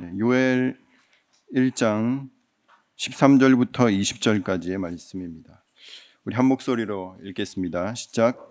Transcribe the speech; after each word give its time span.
네, 0.00 0.12
요엘 0.18 0.78
1장 1.54 2.30
13절부터 2.96 3.94
20절까지의 4.00 4.78
말씀입니다. 4.78 5.62
우리 6.24 6.34
한 6.34 6.46
목소리로 6.46 7.18
읽겠습니다. 7.22 7.94
시작. 7.94 8.48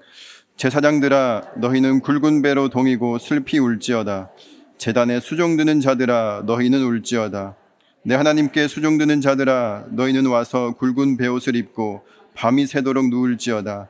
제사장들아 0.57 1.53
너희는 1.57 2.01
굵은 2.01 2.43
배로 2.43 2.69
동이고 2.69 3.17
슬피 3.17 3.57
울지어다. 3.57 4.29
재단에 4.77 5.19
수종드는 5.19 5.79
자들아 5.79 6.43
너희는 6.45 6.83
울지어다. 6.83 7.55
내 8.05 8.13
하나님께 8.13 8.67
수종드는 8.67 9.19
자들아 9.19 9.87
너희는 9.89 10.27
와서 10.27 10.75
굵은 10.77 11.17
배옷을 11.17 11.55
입고 11.55 12.05
밤이 12.35 12.67
새도록 12.67 13.09
누울지어다. 13.09 13.89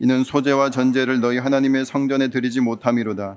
이는 0.00 0.24
소재와 0.24 0.70
전제를 0.70 1.20
너희 1.20 1.36
하나님의 1.36 1.84
성전에 1.84 2.28
드리지 2.28 2.62
못함이로다. 2.62 3.36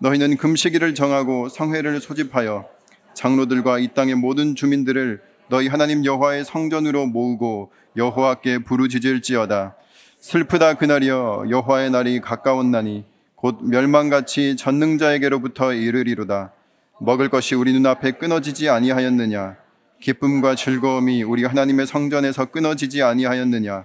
너희는 0.00 0.36
금식일을 0.36 0.94
정하고 0.94 1.48
성회를 1.48 2.02
소집하여 2.02 2.76
장로들과 3.18 3.80
이 3.80 3.88
땅의 3.88 4.14
모든 4.14 4.54
주민들을 4.54 5.20
너희 5.48 5.66
하나님 5.66 6.04
여호와의 6.04 6.44
성전으로 6.44 7.06
모으고 7.06 7.72
여호와께 7.96 8.58
부르짖을지어다. 8.60 9.74
슬프다 10.20 10.74
그날이여 10.74 11.46
여호와의 11.50 11.90
날이 11.90 12.20
가까웠나니 12.20 13.04
곧 13.34 13.58
멸망같이 13.62 14.54
전능자에게로부터 14.54 15.72
이르리로다. 15.72 16.52
먹을 17.00 17.28
것이 17.28 17.56
우리 17.56 17.72
눈앞에 17.72 18.12
끊어지지 18.12 18.68
아니하였느냐? 18.68 19.56
기쁨과 20.00 20.54
즐거움이 20.54 21.24
우리 21.24 21.44
하나님의 21.44 21.88
성전에서 21.88 22.44
끊어지지 22.52 23.02
아니하였느냐? 23.02 23.84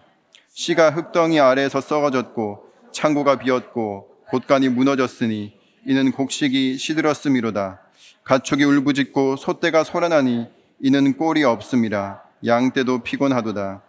씨가 0.53 0.91
흙덩이 0.91 1.39
아래에서 1.39 1.81
썩어졌고 1.81 2.65
창고가 2.91 3.39
비었고 3.39 4.09
곳간이 4.29 4.69
무너졌으니 4.69 5.53
이는 5.87 6.11
곡식이 6.11 6.77
시들었음이로다. 6.77 7.82
가축이 8.23 8.63
울부짖고 8.63 9.35
소떼가 9.35 9.83
소란하니 9.83 10.47
이는 10.79 11.17
꼴이 11.17 11.43
없음이라. 11.43 12.21
양 12.45 12.71
떼도 12.71 13.03
피곤하도다. 13.03 13.81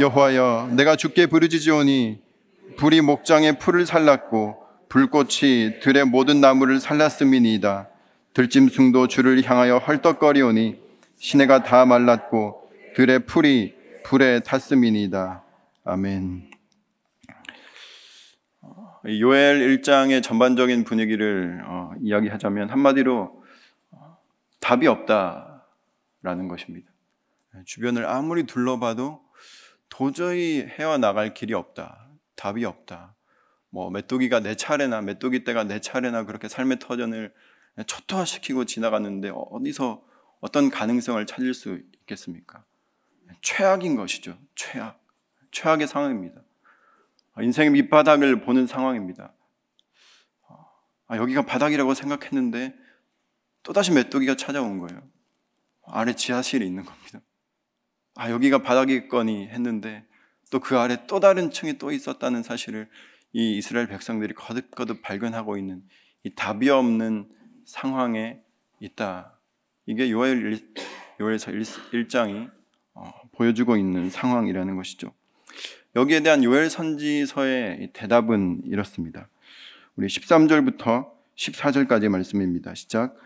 여호와여, 0.00 0.70
내가 0.72 0.96
주께 0.96 1.26
부르짖으오니 1.26 2.20
불이 2.76 3.00
목장의 3.00 3.58
풀을 3.58 3.86
살랐고 3.86 4.64
불꽃이 4.88 5.80
들의 5.82 6.04
모든 6.04 6.40
나무를 6.40 6.80
살랐음이니이다. 6.80 7.88
들짐승도 8.32 9.08
주를 9.08 9.42
향하여 9.44 9.78
헐떡거리오니 9.78 10.80
시내가 11.16 11.62
다 11.62 11.86
말랐고 11.86 12.70
들의 12.96 13.20
풀이 13.26 13.74
불에 14.04 14.40
탔음이니이다. 14.40 15.42
아멘. 15.84 16.50
요엘 19.06 19.80
1장의 19.80 20.22
전반적인 20.22 20.84
분위기를 20.84 21.62
어, 21.66 21.92
이야기하자면 22.00 22.70
한마디로 22.70 23.20
어, 23.22 23.43
답이 24.64 24.86
없다라는 24.86 26.48
것입니다. 26.48 26.90
주변을 27.66 28.06
아무리 28.06 28.44
둘러봐도 28.44 29.22
도저히 29.90 30.62
헤어 30.62 30.96
나갈 30.96 31.34
길이 31.34 31.52
없다. 31.52 32.08
답이 32.34 32.64
없다. 32.64 33.14
뭐 33.68 33.90
메뚜기가 33.90 34.40
내 34.40 34.54
차례나 34.54 35.02
메뚜기 35.02 35.44
때가 35.44 35.64
내 35.64 35.80
차례나 35.80 36.24
그렇게 36.24 36.48
삶의 36.48 36.78
터전을 36.78 37.34
초토화시키고 37.86 38.64
지나갔는데 38.64 39.32
어디서 39.34 40.02
어떤 40.40 40.70
가능성을 40.70 41.26
찾을 41.26 41.52
수 41.52 41.82
있겠습니까? 42.00 42.64
최악인 43.42 43.96
것이죠. 43.96 44.38
최악. 44.54 44.98
최악의 45.50 45.86
상황입니다. 45.86 46.40
인생의 47.38 47.70
밑바닥을 47.72 48.40
보는 48.40 48.66
상황입니다. 48.66 49.34
아, 51.06 51.16
여기가 51.18 51.44
바닥이라고 51.44 51.92
생각했는데 51.92 52.74
또다시 53.64 53.90
메뚜기가 53.90 54.36
찾아온 54.36 54.78
거예요. 54.78 55.02
아래 55.86 56.14
지하실이 56.14 56.64
있는 56.64 56.84
겁니다. 56.84 57.20
아, 58.14 58.30
여기가 58.30 58.62
바닥이거니 58.62 59.48
했는데 59.48 60.06
또 60.50 60.60
그 60.60 60.78
아래 60.78 60.98
또 61.08 61.18
다른 61.18 61.50
층이 61.50 61.78
또 61.78 61.90
있었다는 61.90 62.44
사실을 62.44 62.88
이 63.32 63.58
이스라엘 63.58 63.88
백성들이 63.88 64.34
거듭거듭 64.34 65.02
발견하고 65.02 65.56
있는 65.56 65.82
이 66.22 66.32
답이 66.34 66.70
없는 66.70 67.28
상황에 67.64 68.40
있다. 68.78 69.36
이게 69.86 70.10
요엘, 70.10 70.60
요엘서 71.20 71.50
1장이 71.50 72.50
어, 72.94 73.10
보여주고 73.32 73.76
있는 73.76 74.10
상황이라는 74.10 74.76
것이죠. 74.76 75.12
여기에 75.96 76.20
대한 76.20 76.44
요엘 76.44 76.70
선지서의 76.70 77.90
대답은 77.92 78.62
이렇습니다. 78.66 79.28
우리 79.96 80.06
13절부터 80.06 81.10
14절까지 81.36 82.08
말씀입니다. 82.08 82.74
시작. 82.74 83.16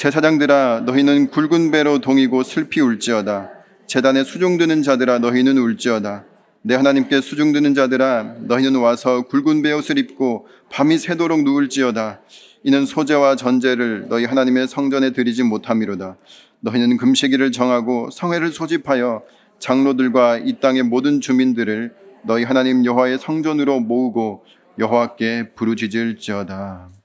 제사장들아 0.00 0.84
너희는 0.86 1.28
굵은 1.28 1.70
배로 1.70 1.98
동이고 1.98 2.42
슬피 2.42 2.80
울지어다. 2.80 3.50
재단에 3.86 4.24
수종드는 4.24 4.82
자들아 4.82 5.18
너희는 5.18 5.58
울지어다. 5.58 6.24
내 6.62 6.74
하나님께 6.74 7.20
수종드는 7.20 7.74
자들아 7.74 8.36
너희는 8.38 8.76
와서 8.76 9.26
굵은 9.28 9.60
배옷을 9.60 9.98
입고 9.98 10.46
밤이 10.70 10.96
새도록 10.96 11.42
누울지어다. 11.42 12.22
이는 12.62 12.86
소재와 12.86 13.36
전제를 13.36 14.06
너희 14.08 14.24
하나님의 14.24 14.68
성전에 14.68 15.10
드리지 15.10 15.42
못함이로다. 15.42 16.16
너희는 16.60 16.96
금식일을 16.96 17.52
정하고 17.52 18.08
성회를 18.10 18.52
소집하여 18.52 19.22
장로들과 19.58 20.38
이 20.38 20.60
땅의 20.60 20.84
모든 20.84 21.20
주민들을 21.20 21.92
너희 22.24 22.44
하나님 22.44 22.86
여호와의 22.86 23.18
성전으로 23.18 23.80
모으고 23.80 24.44
여호와께 24.78 25.50
부르짖을지어다. 25.56 26.99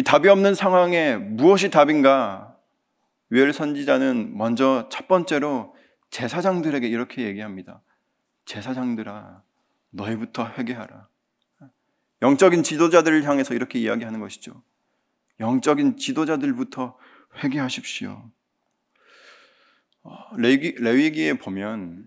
이 0.00 0.02
답이 0.02 0.30
없는 0.30 0.54
상황에 0.54 1.18
무엇이 1.18 1.68
답인가? 1.68 2.56
유엘 3.32 3.52
선지자는 3.52 4.34
먼저 4.34 4.88
첫 4.90 5.08
번째로 5.08 5.76
제사장들에게 6.08 6.88
이렇게 6.88 7.24
얘기합니다. 7.24 7.82
제사장들아, 8.46 9.42
너희부터 9.90 10.52
회개하라. 10.56 11.06
영적인 12.22 12.62
지도자들을 12.62 13.24
향해서 13.24 13.52
이렇게 13.52 13.78
이야기하는 13.78 14.20
것이죠. 14.20 14.62
영적인 15.38 15.98
지도자들부터 15.98 16.96
회개하십시오. 17.44 18.30
어, 20.02 20.36
레위, 20.38 20.72
레위기에 20.78 21.34
보면 21.34 22.06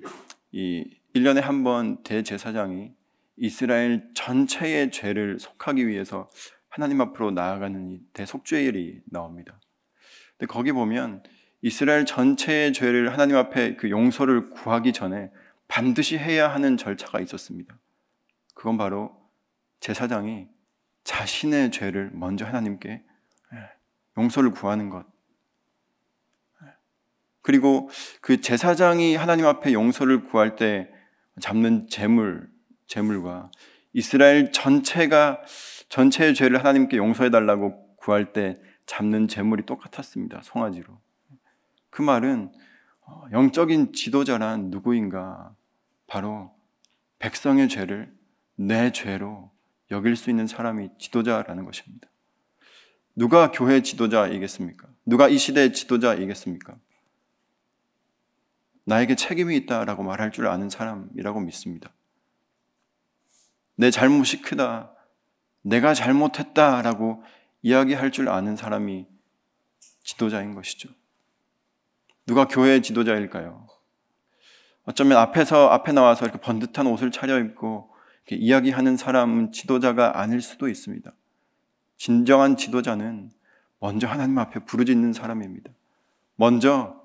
이 0.52 0.84
1년에 1.14 1.42
한 1.42 1.64
번 1.64 2.02
대제사장이 2.02 2.92
이스라엘 3.38 4.10
전체의 4.16 4.90
죄를 4.90 5.38
속하기 5.38 5.88
위해서 5.88 6.32
하나님 6.74 7.02
앞으로 7.02 7.30
나아가는 7.30 7.88
이 7.92 8.02
대속죄일이 8.14 9.04
나옵니다. 9.06 9.60
근데 10.32 10.52
거기 10.52 10.72
보면 10.72 11.22
이스라엘 11.62 12.04
전체의 12.04 12.74
죄를 12.74 13.14
하나님 13.14 13.36
앞에 13.36 13.76
그 13.76 13.92
용서를 13.92 14.50
구하기 14.50 14.92
전에 14.92 15.30
반드시 15.68 16.18
해야 16.18 16.52
하는 16.52 16.76
절차가 16.76 17.20
있었습니다. 17.20 17.78
그건 18.56 18.78
바로 18.78 19.16
제사장이 19.82 20.48
자신의 21.04 21.70
죄를 21.70 22.10
먼저 22.12 22.44
하나님께 22.44 23.04
용서를 24.18 24.50
구하는 24.50 24.90
것. 24.90 25.06
그리고 27.44 27.88
그 28.20 28.42
제사장이 28.42 29.16
하나님 29.16 29.46
앞에 29.46 29.74
용서를 29.74 30.24
구할 30.24 30.56
때 30.56 30.90
잡는 31.40 31.88
재물, 31.88 32.50
재물과 32.88 33.52
이스라엘 33.94 34.52
전체가 34.52 35.42
전체의 35.90 36.34
죄를 36.34 36.60
하나님께 36.60 36.98
용서해 36.98 37.30
달라고 37.30 37.96
구할 37.96 38.34
때 38.34 38.60
잡는 38.86 39.28
재물이 39.28 39.66
똑같았습니다. 39.66 40.42
송아지로. 40.44 41.00
그 41.90 42.02
말은 42.02 42.52
어, 43.06 43.26
영적인 43.32 43.94
지도자란 43.94 44.70
누구인가? 44.70 45.56
바로 46.08 46.54
백성의 47.20 47.70
죄를 47.70 48.14
내 48.56 48.92
죄로 48.92 49.52
여길 49.92 50.16
수 50.16 50.30
있는 50.30 50.48
사람이 50.48 50.90
지도자라는 50.98 51.66
것입니다. 51.66 52.08
누가 53.16 53.52
교회 53.52 53.82
지도자이겠습니까? 53.82 54.88
누가 55.06 55.28
이 55.28 55.38
시대의 55.38 55.74
지도자이겠습니까? 55.74 56.76
나에게 58.86 59.16
책임이 59.16 59.56
있다라고 59.58 60.04
말할 60.04 60.32
줄 60.32 60.48
아는 60.48 60.70
사람이라고 60.70 61.40
믿습니다. 61.42 61.94
내 63.76 63.92
잘못이 63.92 64.42
크다. 64.42 64.92
내가 65.62 65.94
잘못했다라고 65.94 67.24
이야기할 67.62 68.12
줄 68.12 68.30
아는 68.30 68.56
사람이 68.56 69.08
지도자인 70.04 70.54
것이죠. 70.54 70.90
누가 72.26 72.48
교회의 72.48 72.82
지도자일까요? 72.82 73.68
어쩌면 74.86 75.18
앞에서 75.18 75.70
앞에 75.70 75.94
나와서 75.94 76.26
이렇게 76.26 76.40
번듯한 76.40 76.88
옷을 76.88 77.12
차려입고 77.12 77.90
이야기하는 78.32 78.98
사람은 78.98 79.52
지도자가 79.52 80.20
아닐 80.20 80.42
수도 80.42 80.68
있습니다. 80.68 81.12
진정한 81.98 82.58
지도자는 82.58 83.32
먼저 83.80 84.08
하나님 84.08 84.38
앞에 84.38 84.66
부르짖는 84.66 85.14
사람입니다. 85.14 85.72
먼저 86.36 87.02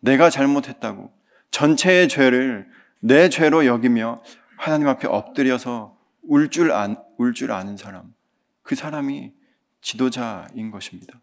내가 0.00 0.30
잘못했다고 0.30 1.12
전체의 1.50 2.08
죄를 2.08 2.68
내 3.00 3.28
죄로 3.28 3.66
여기며 3.66 4.22
하나님 4.56 4.88
앞에 4.88 5.08
엎드려서 5.08 5.97
울줄울줄 6.28 7.52
아는 7.52 7.76
사람. 7.76 8.14
그 8.62 8.74
사람이 8.74 9.32
지도자인 9.80 10.70
것입니다. 10.70 11.20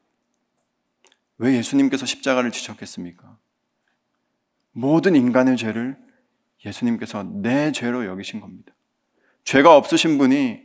왜 1.37 1.55
예수님께서 1.55 2.05
십자가를 2.05 2.51
지셨겠습니까? 2.51 3.37
모든 4.71 5.15
인간의 5.15 5.57
죄를 5.57 5.97
예수님께서 6.65 7.23
내 7.23 7.71
죄로 7.71 8.05
여기신 8.05 8.41
겁니다. 8.41 8.73
죄가 9.43 9.75
없으신 9.75 10.17
분이 10.17 10.63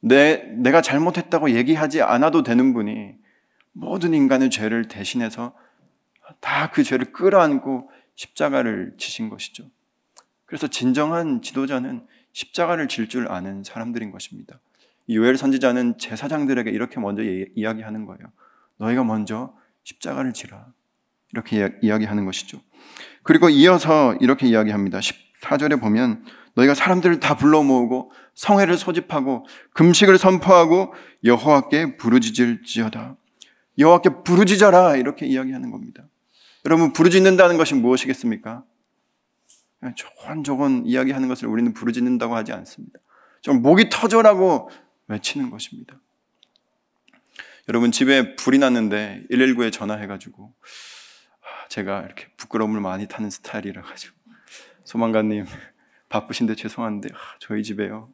내, 0.00 0.36
내가 0.56 0.80
잘못했다고 0.80 1.50
얘기하지 1.50 2.00
않아도 2.02 2.42
되는 2.42 2.72
분이 2.72 3.14
모든 3.72 4.14
인간의 4.14 4.50
죄를 4.50 4.88
대신해서 4.88 5.54
다 6.40 6.70
그 6.70 6.84
죄를 6.84 7.12
끌어안고 7.12 7.90
십자가를 8.14 8.94
지신 8.98 9.28
것이죠. 9.28 9.68
그래서 10.46 10.68
진정한 10.68 11.42
지도자는 11.42 12.06
십자가를 12.32 12.88
질 12.88 13.08
줄 13.08 13.30
아는 13.30 13.64
사람들인 13.64 14.10
것입니다. 14.10 14.60
요엘 15.08 15.36
선지자는 15.36 15.98
제사장들에게 15.98 16.70
이렇게 16.70 17.00
먼저 17.00 17.22
이야기하는 17.22 18.06
거예요. 18.06 18.20
너희가 18.78 19.04
먼저 19.04 19.54
십자가를 19.84 20.32
지라. 20.32 20.66
이렇게 21.32 21.70
이야기하는 21.82 22.24
것이죠. 22.24 22.60
그리고 23.22 23.48
이어서 23.48 24.14
이렇게 24.20 24.46
이야기합니다. 24.46 24.98
14절에 25.00 25.80
보면 25.80 26.24
너희가 26.54 26.74
사람들을 26.74 27.20
다 27.20 27.36
불러 27.36 27.62
모으고 27.62 28.10
성회를 28.34 28.76
소집하고 28.76 29.46
금식을 29.74 30.18
선포하고 30.18 30.92
여호와께 31.24 31.96
부르짖을지어다. 31.96 33.16
여호와께 33.78 34.10
부르짖어라 34.24 34.96
이렇게 34.96 35.26
이야기하는 35.26 35.70
겁니다. 35.70 36.04
여러분 36.66 36.92
부르짖는다는 36.92 37.56
것이 37.56 37.74
무엇이겠습니까? 37.74 38.64
조곤조곤 39.94 40.84
이야기하는 40.86 41.28
것을 41.28 41.48
우리는 41.48 41.72
부르짖는다고 41.72 42.36
하지 42.36 42.52
않습니다. 42.52 42.98
좀 43.40 43.62
목이 43.62 43.88
터져라고 43.90 44.70
외치는 45.08 45.50
것입니다. 45.50 45.98
여러분 47.68 47.92
집에 47.92 48.36
불이 48.36 48.58
났는데 48.58 49.24
119에 49.30 49.72
전화해가지고 49.72 50.52
아, 51.40 51.68
제가 51.68 52.02
이렇게 52.02 52.26
부끄러움을 52.36 52.80
많이 52.80 53.06
타는 53.06 53.30
스타일이라 53.30 53.82
가지고 53.82 54.16
소망가님 54.84 55.46
바쁘신데 56.08 56.56
죄송한데 56.56 57.10
아, 57.14 57.18
저희 57.38 57.62
집에요. 57.62 58.12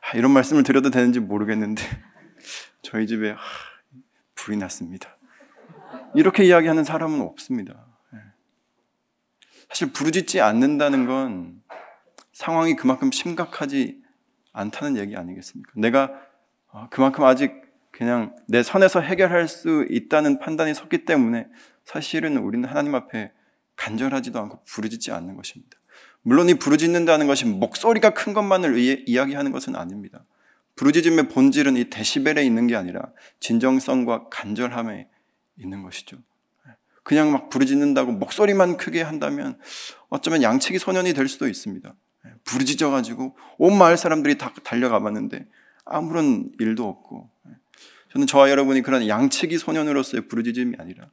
아, 0.00 0.16
이런 0.16 0.30
말씀을 0.30 0.62
드려도 0.62 0.90
되는지 0.90 1.20
모르겠는데 1.20 1.82
저희 2.82 3.06
집에 3.06 3.34
불이 4.34 4.56
났습니다. 4.56 5.18
이렇게 6.14 6.44
이야기하는 6.44 6.84
사람은 6.84 7.20
없습니다. 7.20 7.87
예. 9.68 9.74
사실 9.74 9.92
부르짖지 9.92 10.40
않는다는 10.40 11.06
건 11.06 11.62
상황이 12.32 12.76
그만큼 12.76 13.10
심각하지 13.10 14.02
않다는 14.52 14.96
얘기 14.96 15.16
아니겠습니까? 15.16 15.72
내가 15.76 16.12
어, 16.68 16.88
그만큼 16.90 17.24
아직 17.24 17.62
그냥 17.90 18.36
내 18.46 18.62
선에서 18.62 19.00
해결할 19.00 19.48
수 19.48 19.86
있다는 19.90 20.38
판단이 20.38 20.74
섰기 20.74 21.04
때문에 21.04 21.48
사실은 21.84 22.36
우리는 22.36 22.68
하나님 22.68 22.94
앞에 22.94 23.32
간절하지도 23.76 24.38
않고 24.38 24.62
부르짖지 24.64 25.12
않는 25.12 25.36
것입니다. 25.36 25.78
물론 26.22 26.48
이 26.48 26.54
부르짖는다는 26.54 27.26
것이 27.26 27.46
목소리가 27.46 28.10
큰 28.10 28.34
것만을 28.34 28.76
이야기하는 29.08 29.52
것은 29.52 29.76
아닙니다. 29.76 30.24
부르짖음의 30.76 31.28
본질은 31.28 31.76
이 31.76 31.90
데시벨에 31.90 32.44
있는 32.44 32.66
게 32.66 32.76
아니라 32.76 33.12
진정성과 33.40 34.28
간절함에 34.28 35.08
있는 35.58 35.82
것이죠. 35.82 36.18
그냥 37.08 37.32
막 37.32 37.48
부르짖는다고 37.48 38.12
목소리만 38.12 38.76
크게 38.76 39.00
한다면 39.00 39.58
어쩌면 40.10 40.42
양치기 40.42 40.78
소년이 40.78 41.14
될 41.14 41.26
수도 41.26 41.48
있습니다. 41.48 41.94
부르짖어 42.44 42.90
가지고 42.90 43.34
온 43.56 43.78
마을 43.78 43.96
사람들이 43.96 44.36
다 44.36 44.52
달려가 44.62 45.00
봤는데 45.00 45.46
아무런 45.86 46.52
일도 46.60 46.86
없고 46.86 47.30
저는 48.12 48.26
저와 48.26 48.50
여러분이 48.50 48.82
그런 48.82 49.08
양치기 49.08 49.56
소년으로서의 49.56 50.28
부르짖음이 50.28 50.76
아니라 50.78 51.06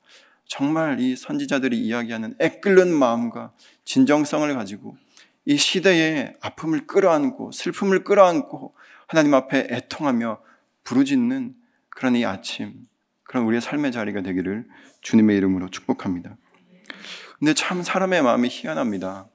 정말 0.46 1.00
이 1.00 1.16
선지자들이 1.16 1.80
이야기하는 1.80 2.36
애끓는 2.42 2.94
마음과 2.94 3.54
진정성을 3.86 4.54
가지고 4.54 4.98
이 5.46 5.56
시대의 5.56 6.34
아픔을 6.42 6.88
끌어안고 6.88 7.54
슬픔을 7.54 8.04
끌어안고 8.04 8.76
하나님 9.08 9.34
앞에 9.34 9.70
애통하며 9.72 10.42
부르짖는 10.84 11.56
그런 11.88 12.18
이 12.18 12.26
아침 12.26 12.86
그런 13.24 13.46
우리의 13.46 13.62
삶의 13.62 13.94
자리가 13.94 14.24
되기를 14.24 14.66
주님의 15.06 15.38
이름으로 15.38 15.70
축복합니다. 15.70 16.36
근데 17.38 17.54
참 17.54 17.84
사람의 17.84 18.24
마음이 18.24 18.50
희한합니다. 18.52 19.28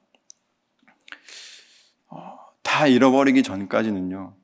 어, 2.09 2.37
다 2.61 2.87
잃어버리기 2.87 3.41
전까지는요, 3.41 4.35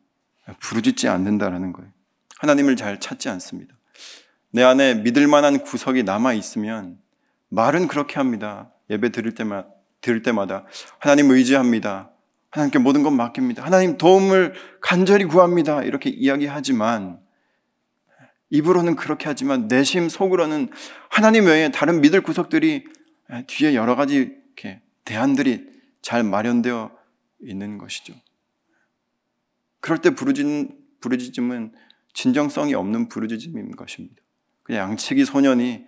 부르짖지 0.62 1.10
않는다라는 1.10 1.74
거예요. 1.74 1.92
하나님을 2.38 2.78
잘 2.78 3.02
찾지 3.02 3.28
않습니다. 3.28 3.76
내 4.52 4.64
안에 4.64 4.96
믿을 4.96 5.28
만한 5.28 5.60
구석이 5.64 6.04
남아 6.04 6.32
있으면 6.32 6.98
말은 7.50 7.90
그렇게 7.90 8.16
합니다. 8.16 8.72
예배 8.90 9.12
드릴 9.12 9.36
때마다, 9.36 9.68
들을 10.00 10.22
때마다 10.22 10.64
하나님 10.98 11.30
의지합니다. 11.30 12.10
하나님께 12.52 12.80
모든 12.80 13.04
것 13.04 13.12
맡깁니다. 13.12 13.66
하나님 13.66 13.98
도움을 13.98 14.54
간절히 14.80 15.26
구합니다. 15.26 15.84
이렇게 15.84 16.10
이야기하지만 16.10 17.20
입으로는 18.50 18.96
그렇게 18.96 19.26
하지만 19.28 19.68
내심 19.68 20.10
속으로는 20.10 20.70
하나님 21.10 21.46
외에 21.46 21.70
다른 21.72 22.02
믿을 22.02 22.22
구석들이 22.22 22.86
뒤에 23.48 23.76
여러 23.76 23.96
가지 23.96 24.16
이렇게 24.16 24.82
대안들이 25.06 25.66
잘 26.02 26.24
마련되어 26.24 26.92
있는 27.42 27.78
것이죠. 27.78 28.14
그럴 29.80 30.00
때 30.00 30.12
부르짖, 30.12 31.00
부르짖음은 31.02 31.74
진정성이 32.14 32.74
없는 32.74 33.10
부르짖음인 33.10 33.76
것입니다. 33.76 34.16
그냥 34.64 34.92
양치기 34.92 35.26
소년이 35.26 35.86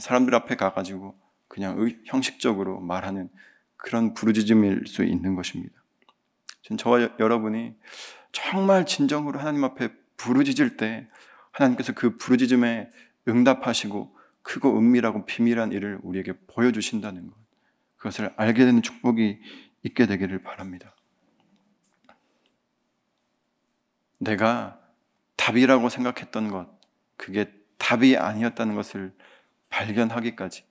사람들 0.00 0.34
앞에 0.34 0.56
가가지고 0.56 1.18
그냥 1.48 1.90
형식적으로 2.06 2.80
말하는 2.80 3.28
그런 3.76 4.14
부르짖음일 4.14 4.84
수 4.86 5.04
있는 5.04 5.34
것입니다. 5.34 5.74
저와 6.78 7.10
여러분이 7.18 7.74
정말 8.32 8.86
진정으로 8.86 9.38
하나님 9.38 9.64
앞에 9.64 9.90
부르짖을 10.16 10.76
때 10.76 11.08
하나님께서 11.60 11.92
그 11.92 12.16
부르짖음에 12.16 12.90
응답하시고 13.28 14.16
크고 14.42 14.78
은밀하고 14.78 15.26
비밀한 15.26 15.72
일을 15.72 15.98
우리에게 16.02 16.32
보여주신다는 16.46 17.28
것. 17.28 17.36
그것을 17.96 18.32
알게 18.36 18.64
되는 18.64 18.80
축복이 18.82 19.38
있게 19.82 20.06
되기를 20.06 20.42
바랍니다. 20.42 20.94
내가 24.18 24.80
답이라고 25.36 25.88
생각했던 25.88 26.50
것, 26.50 26.68
그게 27.16 27.52
답이 27.78 28.16
아니었다는 28.16 28.74
것을 28.74 29.14
발견하기까지 29.70 30.64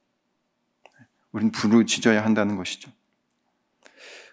우리는 1.32 1.52
부르짖어야 1.52 2.24
한다는 2.24 2.56
것이죠. 2.56 2.92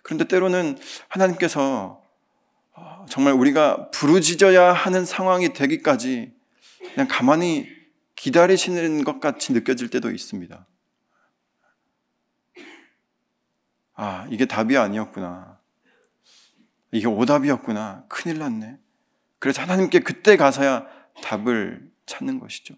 그런데 0.02 0.26
때로는 0.28 0.78
하나님께서 1.08 2.02
정말 3.08 3.32
우리가 3.32 3.90
부르짖어야 3.90 4.72
하는 4.72 5.04
상황이 5.04 5.52
되기까지 5.52 6.35
그냥 6.94 7.08
가만히 7.08 7.68
기다리시는 8.16 9.04
것 9.04 9.20
같이 9.20 9.52
느껴질 9.52 9.90
때도 9.90 10.10
있습니다. 10.10 10.66
아, 13.94 14.26
이게 14.30 14.46
답이 14.46 14.76
아니었구나. 14.76 15.58
이게 16.92 17.06
오답이었구나. 17.06 18.04
큰일 18.08 18.38
났네. 18.38 18.78
그래서 19.38 19.62
하나님께 19.62 20.00
그때 20.00 20.36
가서야 20.36 20.86
답을 21.22 21.90
찾는 22.06 22.40
것이죠. 22.40 22.74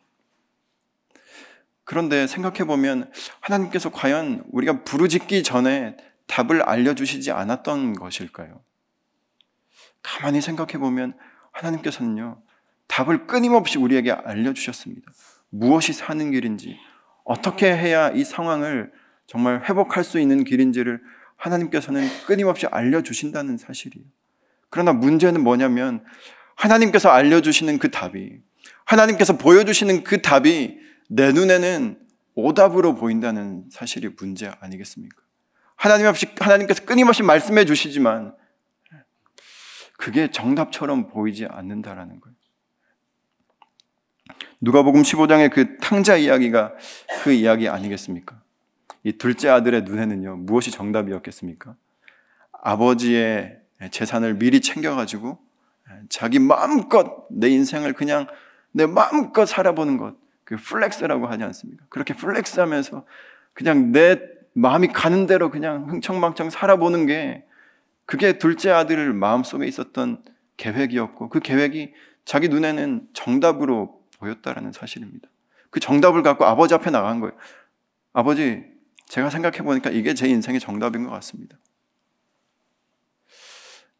그런데 1.85 2.27
생각해 2.27 2.65
보면 2.65 3.11
하나님께서 3.41 3.91
과연 3.91 4.45
우리가 4.53 4.85
부르짖기 4.85 5.43
전에 5.43 5.97
답을 6.27 6.63
알려주시지 6.63 7.31
않았던 7.33 7.95
것일까요? 7.95 8.63
가만히 10.03 10.41
생각해 10.41 10.73
보면 10.73 11.17
하나님께서는요, 11.53 12.43
답을 12.89 13.27
끊임없이 13.27 13.79
우리에게 13.79 14.13
알려주셨습니다. 14.13 15.13
무엇이 15.51 15.93
사는 15.93 16.31
길인지, 16.31 16.77
어떻게 17.25 17.75
해야 17.75 18.11
이 18.11 18.25
상황을 18.25 18.91
정말 19.27 19.63
회복할 19.69 20.05
수 20.05 20.19
있는 20.19 20.45
길인지를 20.45 21.01
하나님께서는 21.37 22.09
끊임없이 22.27 22.67
알려주신다는 22.67 23.59
사실이에요. 23.59 24.07
그러나 24.71 24.93
문제는 24.93 25.43
뭐냐면, 25.43 26.03
하나님께서 26.57 27.11
알려주시는 27.11 27.79
그 27.79 27.91
답이, 27.91 28.41
하나님께서 28.85 29.39
보여주시는 29.39 30.03
그 30.03 30.21
답이 30.23 30.79
내 31.09 31.33
눈에는 31.33 31.99
오답으로 32.35 32.95
보인다는 32.95 33.65
사실이 33.71 34.11
문제 34.19 34.51
아니겠습니까? 34.61 35.17
하나님 35.77 36.07
없이, 36.07 36.27
하나님께서 36.39 36.85
끊임없이 36.85 37.23
말씀해 37.23 37.65
주시지만, 37.65 38.35
그게 39.97 40.31
정답처럼 40.31 41.09
보이지 41.09 41.47
않는다라는 41.47 42.21
거예요. 42.21 42.38
누가복음 44.61 45.03
15장의 45.03 45.51
그 45.53 45.77
탕자 45.79 46.17
이야기가 46.17 46.75
그 47.23 47.33
이야기 47.33 47.69
아니겠습니까? 47.69 48.41
이 49.05 49.13
둘째 49.13 49.49
아들의 49.49 49.83
눈에는요 49.83 50.37
무엇이 50.37 50.71
정답이었겠습니까? 50.71 51.77
아버지의 52.53 53.59
재산을 53.91 54.35
미리 54.35 54.61
챙겨가지고 54.61 55.39
자기 56.09 56.39
마음껏 56.39 57.27
내 57.31 57.49
인생을 57.49 57.93
그냥 57.93 58.27
내 58.73 58.87
마음껏 58.87 59.47
살아보는 59.47 59.97
것 59.97 60.29
그 60.49 60.57
flex라고 60.57 61.27
하지 61.27 61.45
않습니까? 61.45 61.85
그렇게 61.91 62.15
flex하면서 62.15 63.05
그냥 63.53 63.93
내 63.93 64.19
마음이 64.55 64.89
가는 64.89 65.27
대로 65.27 65.51
그냥 65.51 65.91
흥청망청 65.91 66.49
살아보는 66.49 67.05
게 67.05 67.45
그게 68.07 68.39
둘째 68.39 68.71
아들 68.71 69.13
마음속에 69.13 69.67
있었던 69.67 70.23
계획이었고 70.57 71.29
그 71.29 71.41
계획이 71.41 71.93
자기 72.25 72.49
눈에는 72.49 73.09
정답으로 73.13 73.98
보였다라는 74.19 74.73
사실입니다. 74.73 75.29
그 75.71 75.81
정답을 75.81 76.23
갖고 76.23 76.45
아버지 76.45 76.75
앞에 76.75 76.91
나간 76.91 77.21
거예요. 77.21 77.37
아버지, 78.13 78.65
제가 79.07 79.31
생각해 79.31 79.59
보니까 79.59 79.91
이게 79.91 80.15
제 80.15 80.29
인생의 80.29 80.61
정답인 80.61 81.05
것 81.05 81.11
같습니다. 81.11 81.57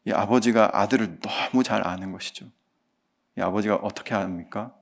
이 0.05 0.11
아버지가 0.11 0.71
아들을 0.73 1.19
너무 1.19 1.63
잘 1.63 1.85
아는 1.85 2.11
것이죠. 2.11 2.47
이 3.37 3.41
아버지가 3.41 3.75
어떻게 3.75 4.15
합니까? 4.15 4.75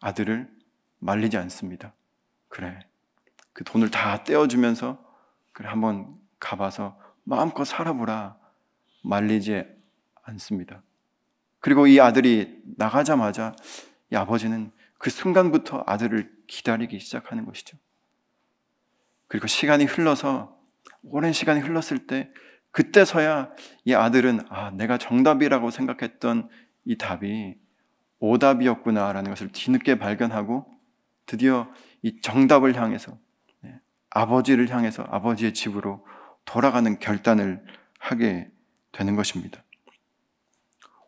아들을 0.00 0.48
말리지 0.98 1.36
않습니다. 1.36 1.92
그래. 2.48 2.78
그 3.52 3.64
돈을 3.64 3.90
다 3.90 4.22
떼어주면서, 4.24 5.02
그래, 5.52 5.68
한번 5.68 6.16
가봐서 6.38 6.98
마음껏 7.24 7.64
살아보라. 7.64 8.36
말리지 9.02 9.64
않습니다. 10.22 10.82
그리고 11.60 11.86
이 11.86 12.00
아들이 12.00 12.60
나가자마자 12.76 13.54
이 14.12 14.16
아버지는 14.16 14.72
그 14.98 15.10
순간부터 15.10 15.84
아들을 15.86 16.32
기다리기 16.46 17.00
시작하는 17.00 17.44
것이죠. 17.44 17.76
그리고 19.28 19.46
시간이 19.46 19.84
흘러서 19.84 20.56
오랜 21.02 21.32
시간이 21.32 21.60
흘렀을 21.60 22.06
때 22.06 22.30
그때서야 22.70 23.50
이 23.84 23.94
아들은 23.94 24.40
아, 24.50 24.70
내가 24.70 24.98
정답이라고 24.98 25.70
생각했던 25.70 26.48
이 26.84 26.98
답이 26.98 27.56
오답이었구나라는 28.18 29.30
것을 29.30 29.50
뒤늦게 29.52 29.98
발견하고 29.98 30.66
드디어 31.26 31.68
이 32.02 32.20
정답을 32.20 32.76
향해서 32.76 33.18
네, 33.62 33.74
아버지를 34.10 34.70
향해서 34.70 35.04
아버지의 35.04 35.54
집으로 35.54 36.06
돌아가는 36.44 36.98
결단을 36.98 37.64
하게 37.98 38.48
되는 38.92 39.16
것입니다. 39.16 39.62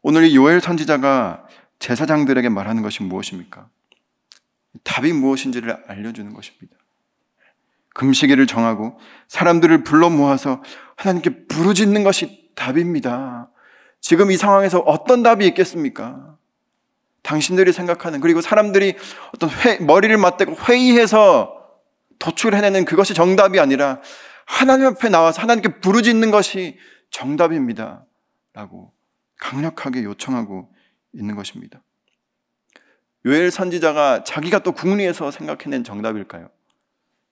오늘 0.03 0.25
이 0.25 0.37
요엘 0.37 0.61
선지자가 0.61 1.47
제사장들에게 1.79 2.49
말하는 2.49 2.83
것이 2.83 3.03
무엇입니까? 3.03 3.69
답이 4.85 5.13
무엇인지를 5.13 5.85
알려주는 5.87 6.33
것입니다. 6.35 6.77
금식일을 7.95 8.47
정하고 8.47 8.99
사람들을 9.29 9.83
불러 9.83 10.09
모아서 10.11 10.63
하나님께 10.97 11.47
부르짖는 11.47 12.05
것이 12.05 12.51
답입니다. 12.55 13.51
지금 14.01 14.31
이 14.31 14.37
상황에서 14.37 14.79
어떤 14.81 15.23
답이 15.23 15.47
있겠습니까? 15.49 16.37
당신들이 17.23 17.73
생각하는 17.73 18.21
그리고 18.21 18.41
사람들이 18.41 18.97
어떤 19.35 19.51
회, 19.51 19.79
머리를 19.79 20.17
맞대고 20.17 20.57
회의해서 20.69 21.55
도출해내는 22.19 22.85
그것이 22.85 23.15
정답이 23.15 23.61
아니라 23.61 24.01
하나님 24.47 24.87
앞에 24.87 25.09
나와서 25.09 25.43
하나님께 25.43 25.81
부르짖는 25.81 26.31
것이 26.31 26.79
정답입니다. 27.11 28.05
라고 28.55 28.93
강력하게 29.39 30.05
요청하고 30.05 30.73
있는 31.19 31.35
것입니다. 31.35 31.83
요엘 33.27 33.51
선지자가 33.51 34.25
자기가 34.25 34.61
또 34.61 34.73
궁리에서 34.73 35.31
생각해낸 35.31 35.85
정답일까요? 35.85 36.49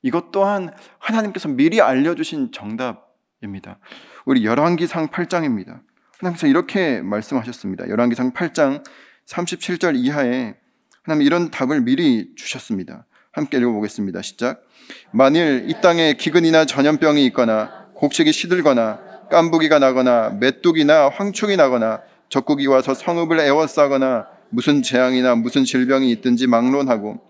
이것 0.02 0.31
또한 0.31 0.75
하나님께서 0.99 1.49
미리 1.49 1.81
알려주신 1.81 2.52
정답입니다. 2.52 3.78
우리 4.25 4.45
열왕기상 4.45 5.09
8장입니다. 5.09 5.81
하나님께서 6.19 6.47
이렇게 6.47 7.00
말씀하셨습니다. 7.00 7.88
열왕기상 7.88 8.33
8장 8.33 8.85
37절 9.26 9.97
이하에 9.97 10.55
하나님 11.02 11.26
이런 11.26 11.50
답을 11.50 11.83
미리 11.83 12.33
주셨습니다. 12.37 13.07
함께 13.33 13.59
읽어보겠습니다. 13.59 14.23
시작. 14.23 14.62
만일 15.12 15.66
이 15.69 15.75
땅에 15.81 16.14
기근이나 16.14 16.64
전염병이 16.64 17.25
있거나 17.26 17.88
곡식이 17.95 18.33
시들거나 18.33 19.28
깐부기가 19.31 19.78
나거나 19.78 20.31
메뚜기나 20.40 21.09
황충이 21.11 21.57
나거나 21.57 22.02
적국이 22.28 22.66
와서 22.66 22.95
성읍을 22.95 23.40
에워싸거나 23.40 24.26
무슨 24.49 24.83
재앙이나 24.83 25.35
무슨 25.35 25.64
질병이 25.64 26.11
있든지 26.12 26.47
막론하고 26.47 27.21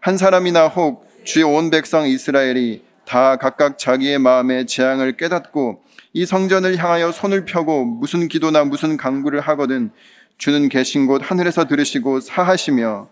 한 0.00 0.16
사람이나 0.16 0.68
혹 0.68 1.06
주의 1.24 1.44
온 1.44 1.70
백성 1.70 2.06
이스라엘이 2.06 2.82
다 3.06 3.36
각각 3.36 3.78
자기의 3.78 4.18
마음의 4.18 4.66
재앙을 4.66 5.16
깨닫고 5.16 5.82
이 6.12 6.24
성전을 6.26 6.76
향하여 6.76 7.12
손을 7.12 7.44
펴고 7.44 7.84
무슨 7.84 8.28
기도나 8.28 8.64
무슨 8.64 8.96
강구를 8.96 9.40
하거든 9.40 9.90
주는 10.38 10.68
계신 10.68 11.06
곳 11.06 11.22
하늘에서 11.24 11.66
들으시고 11.66 12.20
사하시며 12.20 13.08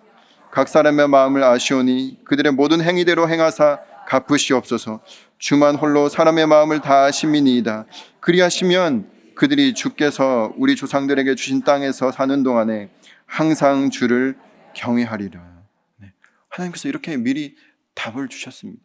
각 0.50 0.68
사람의 0.68 1.08
마음을 1.08 1.42
아시오니 1.42 2.18
그들의 2.24 2.52
모든 2.52 2.80
행위대로 2.80 3.28
행하사 3.28 3.80
갚으시옵소서. 4.06 5.00
주만 5.38 5.74
홀로 5.74 6.08
사람의 6.08 6.46
마음을 6.46 6.80
다 6.80 7.04
아심이니이다. 7.04 7.86
그리하시면 8.20 9.13
그들이 9.34 9.74
주께서 9.74 10.52
우리 10.56 10.76
조상들에게 10.76 11.34
주신 11.34 11.62
땅에서 11.62 12.12
사는 12.12 12.42
동안에 12.42 12.90
항상 13.26 13.90
주를 13.90 14.38
경외하리라. 14.74 15.64
네. 15.96 16.12
하나님께서 16.48 16.88
이렇게 16.88 17.16
미리 17.16 17.56
답을 17.94 18.28
주셨습니다. 18.28 18.82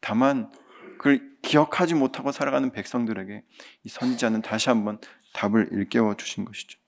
다만 0.00 0.50
그걸 0.98 1.34
기억하지 1.42 1.94
못하고 1.94 2.32
살아가는 2.32 2.70
백성들에게 2.72 3.42
이 3.84 3.88
선지자는 3.88 4.42
다시 4.42 4.68
한번 4.68 4.98
답을 5.34 5.68
일깨워 5.72 6.16
주신 6.16 6.44
것이죠. 6.44 6.78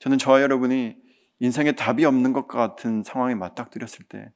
저는 0.00 0.18
저와 0.18 0.42
여러분이 0.42 0.96
인생에 1.40 1.72
답이 1.72 2.04
없는 2.04 2.32
것 2.32 2.48
같은 2.48 3.02
상황에 3.04 3.34
맞닥뜨렸을 3.34 4.04
때 4.08 4.32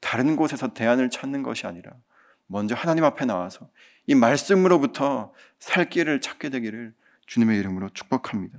다른 0.00 0.36
곳에서 0.36 0.72
대안을 0.72 1.10
찾는 1.10 1.42
것이 1.42 1.66
아니라 1.66 1.92
먼저 2.46 2.74
하나님 2.74 3.04
앞에 3.04 3.24
나와서 3.24 3.68
이 4.06 4.14
말씀으로부터 4.14 5.32
살 5.58 5.88
길을 5.88 6.20
찾게 6.20 6.50
되기를 6.50 6.94
주님의 7.26 7.58
이름으로 7.58 7.90
축복합니다. 7.90 8.58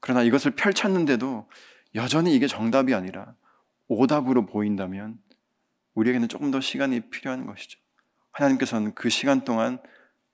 그러나 0.00 0.22
이것을 0.22 0.52
펼쳤는데도 0.52 1.48
여전히 1.94 2.34
이게 2.34 2.46
정답이 2.46 2.94
아니라 2.94 3.34
오답으로 3.88 4.46
보인다면 4.46 5.18
우리에게는 5.94 6.28
조금 6.28 6.50
더 6.50 6.60
시간이 6.60 7.10
필요한 7.10 7.46
것이죠. 7.46 7.78
하나님께서는 8.32 8.94
그 8.94 9.08
시간 9.08 9.44
동안 9.44 9.78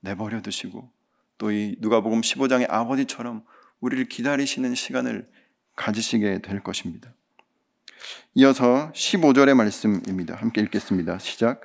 내버려 0.01 0.41
두시고 0.41 0.91
또 1.37 1.51
이 1.51 1.75
누가복음 1.79 2.21
15장의 2.21 2.69
아버지처럼 2.69 3.43
우리를 3.79 4.05
기다리시는 4.05 4.75
시간을 4.75 5.29
가지시게 5.75 6.39
될 6.39 6.61
것입니다. 6.61 7.13
이어서 8.35 8.91
15절의 8.93 9.53
말씀입니다. 9.53 10.35
함께 10.35 10.61
읽겠습니다. 10.61 11.19
시작. 11.19 11.61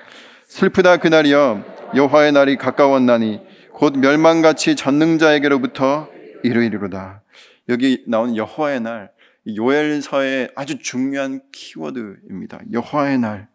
슬프다 0.46 0.98
그날이여 0.98 1.92
여호와의 1.94 2.32
날이 2.32 2.56
가까웠나니 2.56 3.40
곧 3.72 3.96
멸망같이 3.96 4.76
전능자에게로부터 4.76 6.08
이르이리로다. 6.42 7.22
여기 7.68 8.04
나온 8.06 8.36
여호와의 8.36 8.80
날 8.80 9.10
요엘서의 9.46 10.50
아주 10.54 10.78
중요한 10.78 11.40
키워드입니다. 11.52 12.60
여호와의 12.72 13.18
날. 13.18 13.48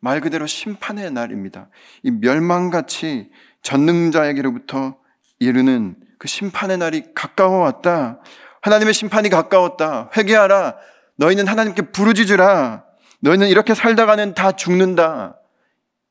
말 0.00 0.20
그대로 0.20 0.46
심판의 0.46 1.12
날입니다. 1.12 1.68
이 2.02 2.10
멸망같이 2.10 3.30
전능자에게로부터 3.62 4.96
이르는 5.38 5.96
그 6.18 6.28
심판의 6.28 6.78
날이 6.78 7.04
가까워 7.14 7.58
왔다. 7.58 8.20
하나님의 8.62 8.94
심판이 8.94 9.28
가까웠다. 9.28 10.10
회개하라. 10.16 10.76
너희는 11.22 11.46
하나님께 11.46 11.82
부르짖으라. 11.92 12.84
너희는 13.20 13.48
이렇게 13.48 13.74
살다가는 13.74 14.34
다 14.34 14.52
죽는다. 14.52 15.38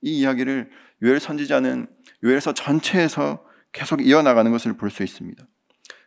이 0.01 0.19
이야기를 0.19 0.71
요엘 1.03 1.19
선지자는 1.19 1.87
요엘서 2.23 2.53
전체에서 2.53 3.45
계속 3.73 4.05
이어나가는 4.05 4.49
것을 4.51 4.77
볼 4.77 4.89
수 4.89 5.03
있습니다. 5.03 5.45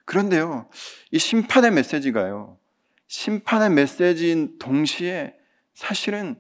그런데요, 0.07 0.71
이 1.11 1.19
심판의 1.19 1.71
메시지가요, 1.73 2.59
심판의 3.07 3.71
메시지인 3.71 4.59
동시에 4.59 5.35
사실은 5.75 6.37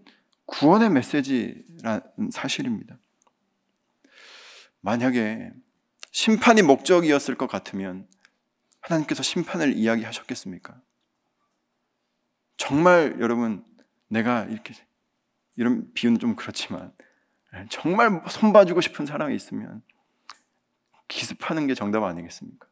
구원의 0.47 0.91
메시지라는 0.91 2.31
사실입니다. 2.33 2.99
만약에 4.81 5.51
심판이 6.13 6.63
목적이었을 6.63 7.37
것 7.37 7.47
같으면 7.47 8.07
하나님께서 8.81 9.23
심판을 9.23 9.77
이야기하셨겠습니까? 9.77 10.81
정말 12.57 13.17
여러분, 13.21 13.65
내가 14.09 14.45
이렇게, 14.45 14.75
이런 15.57 15.93
비유는 15.95 16.19
좀 16.19 16.37
그렇지만, 16.37 16.93
정말 17.69 18.23
손봐주고 18.29 18.81
싶은 18.81 19.07
사람이 19.07 19.35
있으면 19.35 19.83
기습하는 21.09 21.67
게 21.67 21.75
정답 21.75 22.03
아니겠습니까? 22.03 22.67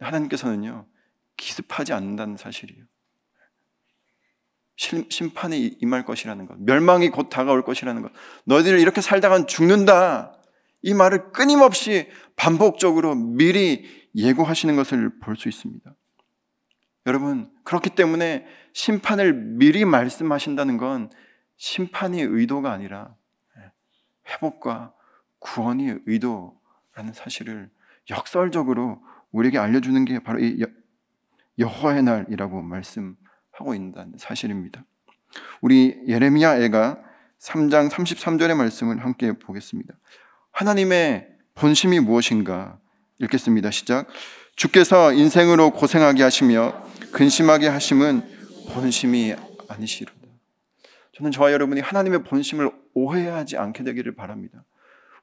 하나님께서는요, 0.00 0.86
기습하지 1.36 1.92
않는다는 1.92 2.36
사실이에요. 2.36 2.84
심판이 4.76 5.76
임할 5.80 6.04
것이라는 6.04 6.46
것, 6.46 6.58
멸망이 6.58 7.10
곧 7.10 7.28
다가올 7.28 7.62
것이라는 7.62 8.02
것, 8.02 8.10
너희들 8.44 8.80
이렇게 8.80 9.00
살다간 9.00 9.46
죽는다. 9.46 10.36
이 10.82 10.94
말을 10.94 11.30
끊임없이 11.30 12.10
반복적으로 12.34 13.14
미리 13.14 14.10
예고하시는 14.16 14.74
것을 14.74 15.20
볼 15.20 15.36
수 15.36 15.48
있습니다. 15.48 15.94
여러분, 17.06 17.50
그렇기 17.64 17.90
때문에 17.90 18.46
심판을 18.72 19.32
미리 19.32 19.84
말씀하신다는 19.84 20.76
건 20.76 21.10
심판이 21.56 22.20
의도가 22.20 22.72
아니라 22.72 23.14
회복과 24.28 24.94
구원이 25.38 25.94
의도라는 26.06 27.12
사실을 27.12 27.70
역설적으로 28.10 29.02
우리에게 29.32 29.58
알려주는 29.58 30.04
게 30.04 30.18
바로 30.20 30.38
이 30.40 30.64
여호와의 31.58 32.02
날이라고 32.02 32.62
말씀하고 32.62 33.74
있는 33.74 34.12
사실입니다. 34.16 34.84
우리 35.60 36.02
예레미야 36.06 36.58
애가 36.62 37.02
3장 37.38 37.90
33절의 37.90 38.56
말씀을 38.56 39.02
함께 39.02 39.32
보겠습니다. 39.32 39.94
하나님의 40.52 41.28
본심이 41.54 42.00
무엇인가 42.00 42.78
읽겠습니다. 43.18 43.70
시작. 43.70 44.06
주께서 44.56 45.12
인생으로 45.12 45.70
고생하게 45.70 46.22
하시며 46.22 46.86
근심하게 47.12 47.68
하심은 47.68 48.22
본심이 48.72 49.34
아니시로다. 49.68 50.22
저는 51.16 51.30
저와 51.30 51.52
여러분이 51.52 51.80
하나님의 51.80 52.24
본심을 52.24 52.70
오해하지 52.94 53.56
않게 53.56 53.84
되기를 53.84 54.14
바랍니다. 54.14 54.64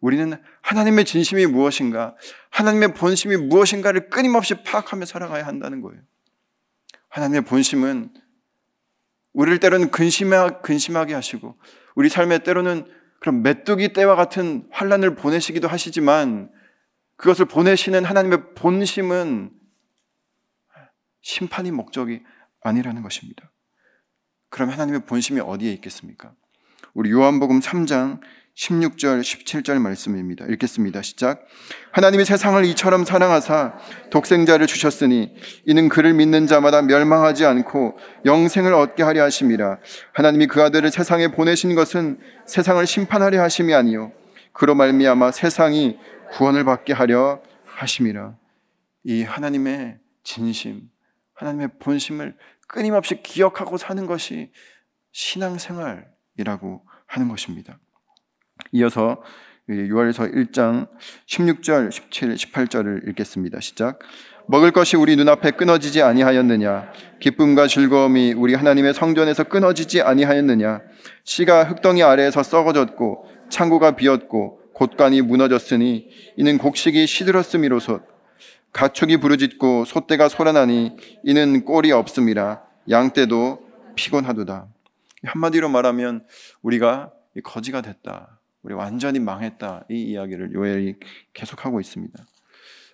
우리는 0.01 0.33
하나님의 0.62 1.05
진심이 1.05 1.45
무엇인가, 1.45 2.15
하나님의 2.51 2.93
본심이 2.93 3.36
무엇인가를 3.38 4.09
끊임없이 4.09 4.55
파악하며 4.63 5.05
살아가야 5.05 5.45
한다는 5.45 5.81
거예요. 5.81 6.01
하나님의 7.09 7.41
본심은 7.41 8.13
우리를 9.33 9.59
때로는 9.59 9.91
근심하, 9.91 10.62
근심하게 10.62 11.13
하시고, 11.13 11.57
우리 11.95 12.07
삶에 12.09 12.39
때로는 12.39 12.86
그런 13.19 13.43
메뚜기 13.43 13.93
때와 13.93 14.15
같은 14.15 14.67
환란을 14.71 15.15
보내시기도 15.15 15.67
하시지만, 15.67 16.50
그것을 17.19 17.45
보내시는 17.45 18.05
하나님의 18.05 18.55
본심은 18.55 19.51
심판이 21.21 21.69
목적이 21.69 22.21
아니라는 22.61 23.03
것입니다. 23.03 23.51
그럼 24.49 24.69
하나님의 24.69 25.01
본심이 25.05 25.41
어디에 25.41 25.71
있겠습니까? 25.73 26.31
우리 26.93 27.11
요한복음 27.11 27.59
3장 27.59 28.21
16절, 28.55 29.21
17절 29.21 29.79
말씀입니다. 29.79 30.45
읽겠습니다. 30.45 31.01
시작. 31.01 31.45
하나님이 31.91 32.23
세상을 32.23 32.63
이처럼 32.65 33.03
사랑하사 33.03 33.77
독생자를 34.11 34.67
주셨으니 34.67 35.33
이는 35.65 35.89
그를 35.89 36.13
믿는 36.13 36.47
자마다 36.47 36.81
멸망하지 36.81 37.45
않고 37.45 37.97
영생을 38.25 38.73
얻게 38.73 39.03
하려 39.03 39.23
하심이라. 39.23 39.79
하나님이 40.13 40.47
그 40.47 40.61
아들을 40.63 40.89
세상에 40.89 41.27
보내신 41.29 41.75
것은 41.75 42.17
세상을 42.47 42.85
심판하려 42.85 43.41
하심이 43.41 43.73
아니요 43.73 44.13
그로 44.53 44.75
말미암아 44.75 45.31
세상이 45.31 45.97
구원을 46.31 46.63
받게 46.63 46.93
하려 46.93 47.41
하심이라. 47.65 48.36
이 49.03 49.24
하나님의 49.24 49.98
진심, 50.24 50.89
하나님의 51.33 51.69
본심을 51.79 52.36
끊임없이 52.67 53.21
기억하고 53.24 53.77
사는 53.77 54.05
것이 54.05 54.51
신앙생활이라고 55.12 56.86
하는 57.07 57.27
것입니다. 57.29 57.79
이어서 58.71 59.24
6월에서 59.69 60.33
1장 60.33 60.88
16절, 61.27 61.91
17, 61.91 62.36
18절을 62.36 63.07
읽겠습니다. 63.09 63.59
시작. 63.59 64.00
먹을 64.48 64.71
것이 64.71 64.98
우리 64.98 65.15
눈앞에 65.15 65.51
끊어지지 65.51 66.01
아니하였느냐? 66.01 66.91
기쁨과 67.19 67.67
즐거움이 67.67 68.33
우리 68.33 68.55
하나님의 68.55 68.95
성전에서 68.95 69.43
끊어지지 69.43 70.01
아니하였느냐? 70.01 70.81
씨가 71.24 71.65
흙덩이 71.65 72.01
아래에서 72.01 72.41
썩어졌고 72.41 73.25
창고가 73.50 73.95
비었고 73.95 74.58
곳간이 74.79 75.21
무너졌으니 75.21 76.09
이는 76.38 76.57
곡식이 76.57 77.05
시들었음이로소 77.05 78.00
가축이 78.71 79.17
부르짖고 79.17 79.83
소떼가 79.83 80.29
소란하니 80.29 80.95
이는 81.25 81.65
꼴이 81.65 81.91
없음이라 81.91 82.63
양떼도 82.89 83.67
피곤하도다. 83.98 84.69
한마디로 85.25 85.67
말하면 85.67 86.25
우리가 86.62 87.11
거지가 87.44 87.81
됐다. 87.81 88.39
우리 88.61 88.74
완전히 88.74 89.20
망했다. 89.20 89.83
이 89.89 90.01
이야기를 90.03 90.53
요엘이 90.53 90.96
계속하고 91.33 91.81
있습니다. 91.81 92.18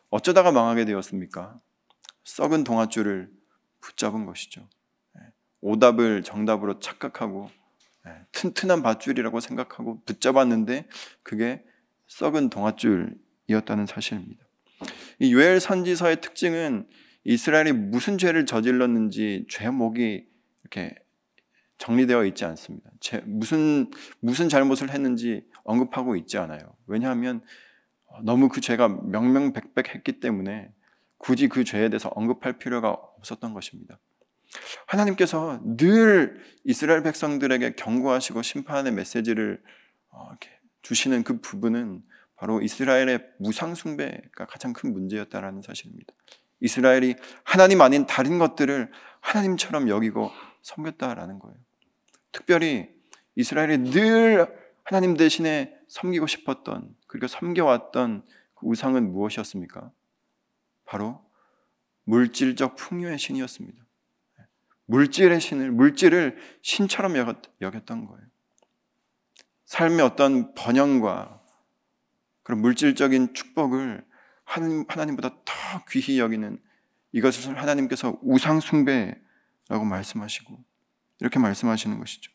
어쩌다가 0.09 0.51
망하게 0.51 0.85
되었습니까? 0.85 1.59
썩은 2.23 2.63
동아줄을 2.63 3.29
붙잡은 3.81 4.25
것이죠. 4.25 4.67
예, 5.19 5.21
오답을 5.61 6.23
정답으로 6.23 6.79
착각하고 6.79 7.51
예, 8.07 8.11
튼튼한 8.31 8.81
밧줄이라고 8.81 9.39
생각하고 9.39 10.01
붙잡았는데 10.05 10.87
그게 11.21 11.63
썩은 12.07 12.49
동아줄이었다는 12.49 13.85
사실입니다. 13.85 14.43
이 15.19 15.33
요엘 15.33 15.59
선지서의 15.59 16.21
특징은 16.21 16.87
이스라엘이 17.23 17.71
무슨 17.71 18.17
죄를 18.17 18.45
저질렀는지 18.45 19.47
죄목이 19.49 20.27
이렇게 20.63 20.95
정리되어 21.77 22.25
있지 22.25 22.45
않습니다. 22.45 22.89
제, 22.99 23.21
무슨 23.25 23.89
무슨 24.19 24.47
잘못을 24.47 24.91
했는지 24.91 25.43
언급하고 25.63 26.15
있지 26.15 26.37
않아요. 26.37 26.75
왜냐하면 26.87 27.41
너무 28.23 28.47
그 28.47 28.61
죄가 28.61 28.87
명명백백했기 28.87 30.19
때문에 30.19 30.71
굳이 31.17 31.47
그 31.47 31.63
죄에 31.63 31.89
대해서 31.89 32.09
언급할 32.15 32.57
필요가 32.59 32.91
없었던 32.91 33.53
것입니다. 33.53 33.99
하나님께서 34.87 35.59
늘 35.63 36.39
이스라엘 36.63 37.03
백성들에게 37.03 37.73
경고하시고 37.73 38.41
심판의 38.41 38.93
메시지를 38.93 39.61
어, 40.09 40.29
주시는 40.85 41.23
그 41.23 41.41
부분은 41.41 42.03
바로 42.35 42.61
이스라엘의 42.61 43.27
무상숭배가 43.39 44.45
가장 44.45 44.71
큰 44.71 44.93
문제였다라는 44.93 45.63
사실입니다. 45.63 46.13
이스라엘이 46.59 47.15
하나님 47.43 47.81
아닌 47.81 48.05
다른 48.05 48.37
것들을 48.37 48.91
하나님처럼 49.19 49.89
여기고 49.89 50.29
섬겼다라는 50.61 51.39
거예요. 51.39 51.57
특별히 52.31 52.89
이스라엘이 53.33 53.79
늘 53.79 54.47
하나님 54.83 55.17
대신에 55.17 55.75
섬기고 55.87 56.27
싶었던 56.27 56.95
그리고 57.07 57.25
섬겨왔던 57.25 58.23
그 58.53 58.67
우상은 58.67 59.11
무엇이었습니까? 59.11 59.91
바로 60.85 61.25
물질적 62.03 62.75
풍요의 62.75 63.17
신이었습니다. 63.17 63.83
물질의 64.85 65.41
신을 65.41 65.71
물질을 65.71 66.37
신처럼 66.61 67.15
여겼던 67.59 68.05
거예요. 68.05 68.34
삶의 69.65 70.01
어떤 70.01 70.53
번영과 70.53 71.41
그런 72.43 72.61
물질적인 72.61 73.33
축복을 73.33 74.05
하나님, 74.43 74.85
하나님보다 74.87 75.29
더 75.43 75.53
귀히 75.89 76.19
여기는 76.19 76.61
이것을 77.11 77.59
하나님께서 77.59 78.19
우상숭배라고 78.21 79.85
말씀하시고 79.89 80.63
이렇게 81.19 81.39
말씀하시는 81.39 81.97
것이죠. 81.97 82.31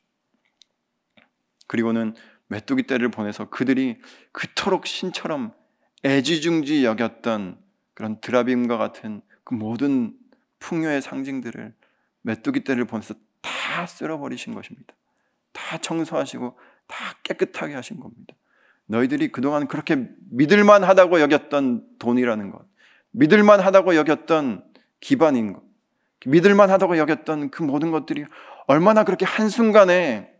그리고는 1.66 2.14
메뚜기 2.48 2.88
떼를 2.88 3.10
보내서 3.10 3.48
그들이 3.48 4.00
그토록 4.32 4.86
신처럼 4.86 5.54
애지중지 6.04 6.84
여겼던 6.84 7.62
그런 7.94 8.20
드라빔과 8.20 8.76
같은 8.76 9.22
그 9.44 9.54
모든 9.54 10.16
풍요의 10.58 11.02
상징들을 11.02 11.74
메뚜기 12.22 12.64
떼를 12.64 12.86
보내서 12.86 13.14
다 13.40 13.86
쓸어버리신 13.86 14.54
것입니다. 14.54 14.94
다 15.52 15.78
청소하시고 15.78 16.58
다 16.90 17.14
깨끗하게 17.22 17.74
하신 17.74 18.00
겁니다. 18.00 18.34
너희들이 18.86 19.28
그동안 19.28 19.68
그렇게 19.68 20.08
믿을만 20.30 20.82
하다고 20.84 21.20
여겼던 21.20 21.86
돈이라는 21.98 22.50
것, 22.50 22.66
믿을만 23.12 23.60
하다고 23.60 23.94
여겼던 23.94 24.64
기반인 25.00 25.52
것, 25.52 25.62
믿을만 26.26 26.70
하다고 26.70 26.98
여겼던 26.98 27.50
그 27.50 27.62
모든 27.62 27.90
것들이 27.92 28.24
얼마나 28.66 29.04
그렇게 29.04 29.24
한순간에 29.24 30.34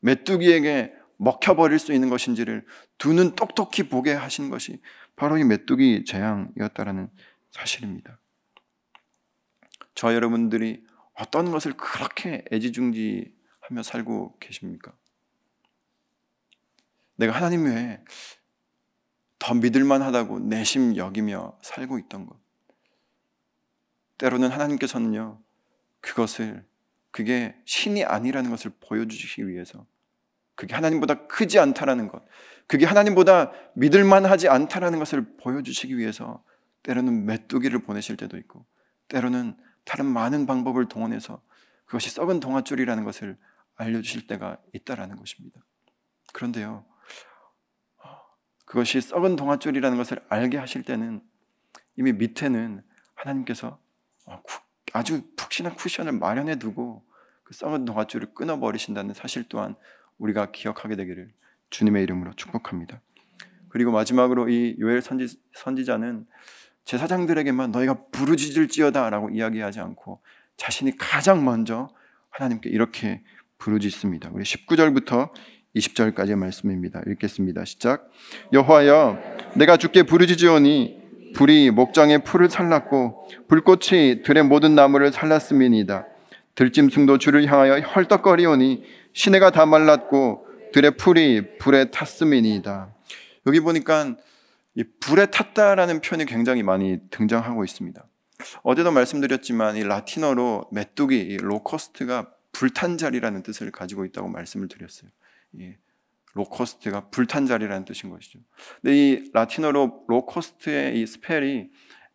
메뚜기에게 0.00 0.92
먹혀버릴 1.16 1.78
수 1.78 1.92
있는 1.92 2.10
것인지를 2.10 2.66
두 2.98 3.12
눈 3.14 3.34
똑똑히 3.36 3.84
보게 3.88 4.12
하신 4.12 4.50
것이 4.50 4.80
바로 5.16 5.38
이 5.38 5.44
메뚜기 5.44 6.04
재앙이었다라는 6.06 7.08
사실입니다. 7.52 8.18
저 9.94 10.12
여러분들이 10.12 10.84
어떤 11.14 11.50
것을 11.52 11.72
그렇게 11.74 12.44
애지중지하며 12.52 13.82
살고 13.84 14.36
계십니까? 14.40 14.92
내가 17.16 17.32
하나님 17.32 17.64
외에 17.64 18.00
더 19.38 19.54
믿을만 19.54 20.02
하다고 20.02 20.40
내심 20.40 20.96
여기며 20.96 21.58
살고 21.62 21.98
있던 21.98 22.26
것. 22.26 22.38
때로는 24.18 24.50
하나님께서는요, 24.50 25.40
그것을, 26.00 26.64
그게 27.10 27.54
신이 27.64 28.04
아니라는 28.04 28.50
것을 28.50 28.72
보여주시기 28.80 29.48
위해서, 29.48 29.86
그게 30.54 30.74
하나님보다 30.74 31.26
크지 31.26 31.58
않다라는 31.58 32.08
것, 32.08 32.22
그게 32.66 32.86
하나님보다 32.86 33.52
믿을만 33.74 34.24
하지 34.24 34.48
않다라는 34.48 34.98
것을 34.98 35.36
보여주시기 35.36 35.98
위해서, 35.98 36.42
때로는 36.82 37.26
메뚜기를 37.26 37.80
보내실 37.80 38.16
때도 38.16 38.36
있고, 38.38 38.64
때로는 39.08 39.56
다른 39.84 40.06
많은 40.06 40.46
방법을 40.46 40.88
동원해서 40.88 41.42
그것이 41.84 42.10
썩은 42.10 42.40
동아줄이라는 42.40 43.04
것을 43.04 43.36
알려주실 43.76 44.26
때가 44.26 44.58
있다라는 44.72 45.16
것입니다. 45.16 45.60
그런데요, 46.32 46.86
그것이 48.64 49.00
썩은 49.00 49.36
동아줄이라는 49.36 49.96
것을 49.96 50.20
알게 50.28 50.58
하실 50.58 50.82
때는 50.82 51.20
이미 51.96 52.12
밑에는 52.12 52.82
하나님께서 53.14 53.78
어, 54.26 54.42
아주 54.92 55.22
푹신한 55.36 55.74
쿠션을 55.74 56.12
마련해 56.12 56.56
두고 56.56 57.04
그 57.42 57.54
썩은 57.54 57.84
동아줄을 57.84 58.34
끊어버리신다는 58.34 59.14
사실 59.14 59.44
또한 59.48 59.74
우리가 60.18 60.50
기억하게 60.50 60.96
되기를 60.96 61.32
주님의 61.70 62.02
이름으로 62.04 62.32
축복합니다. 62.34 63.00
그리고 63.68 63.90
마지막으로 63.90 64.48
이 64.48 64.76
요엘 64.78 65.02
선지, 65.02 65.38
선지자는 65.54 66.26
제사장들에게만 66.84 67.72
너희가 67.72 68.04
부르짖을지어다 68.12 69.10
라고 69.10 69.30
이야기하지 69.30 69.80
않고 69.80 70.22
자신이 70.56 70.96
가장 70.96 71.44
먼저 71.44 71.88
하나님께 72.30 72.70
이렇게 72.70 73.22
부르짖습니다. 73.58 74.30
우리 74.32 74.44
19절부터 74.44 75.32
20절까지의 75.76 76.36
말씀입니다. 76.36 77.02
읽겠습니다. 77.06 77.64
시작. 77.64 78.10
여호와여, 78.52 79.18
내가 79.56 79.76
주께 79.76 80.02
부르짖으오니 80.02 81.02
불이 81.34 81.70
목장의 81.72 82.22
풀을 82.22 82.48
살랐고 82.48 83.28
불꽃이 83.48 84.22
들의 84.22 84.44
모든 84.44 84.74
나무를 84.74 85.12
살랐음이니이다. 85.12 86.06
들짐승도 86.54 87.18
주를 87.18 87.44
향하여 87.46 87.80
헐떡거리오니 87.80 88.84
시내가 89.12 89.50
다 89.50 89.66
말랐고 89.66 90.46
들의 90.72 90.96
풀이 90.96 91.58
불에 91.58 91.90
탔음이니이다. 91.90 92.94
여기 93.46 93.60
보니까 93.60 94.16
이 94.76 94.84
불에 95.00 95.26
탔다라는 95.26 96.00
표현이 96.00 96.26
굉장히 96.26 96.62
많이 96.62 96.98
등장하고 97.10 97.64
있습니다. 97.64 98.04
어제도 98.62 98.90
말씀드렸지만 98.90 99.76
이 99.76 99.84
라틴어로 99.84 100.68
메뚜기, 100.72 101.16
이 101.16 101.36
locaust가 101.36 102.30
불탄 102.52 102.98
자리라는 102.98 103.42
뜻을 103.42 103.70
가지고 103.70 104.04
있다고 104.04 104.28
말씀을 104.28 104.68
드렸어요. 104.68 105.10
이 105.58 105.74
locaust가 106.34 107.10
불탄 107.10 107.46
자리라는 107.46 107.84
뜻인 107.84 108.10
것이죠. 108.10 108.40
근데 108.82 108.96
이 108.96 109.30
라틴어로 109.32 110.04
locaust의 110.08 111.00
이 111.00 111.06
spell이 111.06 111.70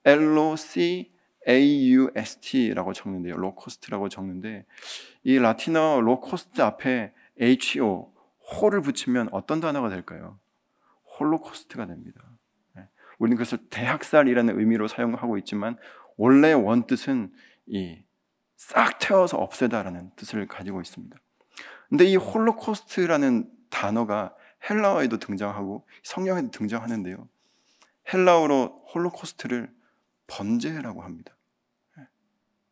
L 0.05 0.37
O 0.37 0.55
C 0.55 1.11
A 1.47 1.93
U 1.93 2.11
S 2.15 2.39
T라고 2.39 2.93
적는데요. 2.93 3.37
locaust라고 3.37 4.09
적는데 4.09 4.65
이 5.23 5.37
라틴어 5.39 6.01
locaust 6.01 6.61
앞에 6.61 7.13
H 7.39 7.79
O 7.79 8.13
호를 8.51 8.81
붙이면 8.81 9.29
어떤 9.31 9.59
단어가 9.59 9.89
될까요? 9.89 10.39
홀로코스트가 11.19 11.85
됩니다. 11.85 12.21
네. 12.75 12.83
우리는 13.19 13.37
그것을 13.37 13.59
대학살이라는 13.69 14.59
의미로 14.59 14.87
사용하고 14.87 15.37
있지만 15.37 15.77
원래 16.17 16.51
원뜻은 16.53 17.31
이 17.67 18.03
싹 18.59 18.99
태워서 18.99 19.37
없애다라는 19.37 20.11
뜻을 20.17 20.45
가지고 20.45 20.81
있습니다. 20.81 21.17
근데 21.89 22.05
이 22.05 22.15
홀로코스트라는 22.15 23.51
단어가 23.69 24.35
헬라어에도 24.69 25.17
등장하고 25.17 25.87
성경에도 26.03 26.51
등장하는데요. 26.51 27.27
헬라어로 28.13 28.85
홀로코스트를 28.93 29.73
번제라고 30.27 31.01
합니다. 31.01 31.35
네. 31.97 32.03